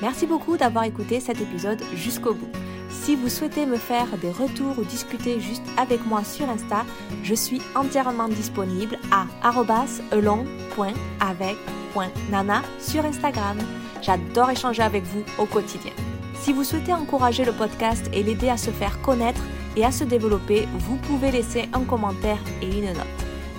Merci 0.00 0.26
beaucoup 0.26 0.56
d'avoir 0.56 0.84
écouté 0.84 1.20
cet 1.20 1.40
épisode 1.40 1.82
jusqu'au 1.94 2.34
bout. 2.34 2.50
Si 2.90 3.14
vous 3.16 3.28
souhaitez 3.28 3.66
me 3.66 3.76
faire 3.76 4.06
des 4.18 4.30
retours 4.30 4.78
ou 4.78 4.84
discuter 4.84 5.40
juste 5.40 5.64
avec 5.76 6.06
moi 6.06 6.22
sur 6.24 6.48
Insta, 6.48 6.84
je 7.22 7.34
suis 7.34 7.60
entièrement 7.74 8.28
disponible 8.28 8.96
à 9.10 9.26
elong.avec.nana 10.12 12.62
sur 12.80 13.04
Instagram. 13.04 13.58
J'adore 14.02 14.50
échanger 14.50 14.82
avec 14.82 15.04
vous 15.04 15.22
au 15.38 15.46
quotidien. 15.46 15.92
Si 16.42 16.52
vous 16.52 16.64
souhaitez 16.64 16.92
encourager 16.92 17.44
le 17.44 17.52
podcast 17.52 18.10
et 18.12 18.24
l'aider 18.24 18.48
à 18.48 18.56
se 18.56 18.70
faire 18.70 19.00
connaître 19.00 19.40
et 19.76 19.84
à 19.84 19.92
se 19.92 20.02
développer, 20.02 20.66
vous 20.74 20.96
pouvez 20.96 21.30
laisser 21.30 21.68
un 21.72 21.84
commentaire 21.84 22.40
et 22.60 22.66
une 22.66 22.92
note. 22.92 23.06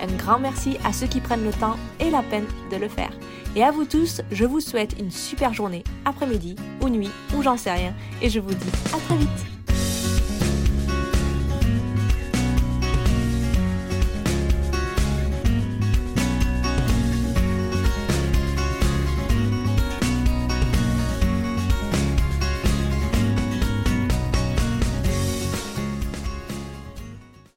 Un 0.02 0.14
grand 0.18 0.38
merci 0.38 0.76
à 0.84 0.92
ceux 0.92 1.06
qui 1.06 1.22
prennent 1.22 1.44
le 1.44 1.52
temps 1.52 1.76
et 1.98 2.10
la 2.10 2.22
peine 2.22 2.44
de 2.70 2.76
le 2.76 2.88
faire. 2.88 3.12
Et 3.56 3.64
à 3.64 3.70
vous 3.70 3.86
tous, 3.86 4.20
je 4.30 4.44
vous 4.44 4.60
souhaite 4.60 4.96
une 5.00 5.10
super 5.10 5.54
journée, 5.54 5.82
après-midi 6.04 6.56
ou 6.82 6.90
nuit, 6.90 7.10
ou 7.34 7.42
j'en 7.42 7.56
sais 7.56 7.72
rien, 7.72 7.94
et 8.20 8.28
je 8.28 8.40
vous 8.40 8.52
dis 8.52 8.72
à 8.92 8.98
très 8.98 9.16
vite 9.16 9.53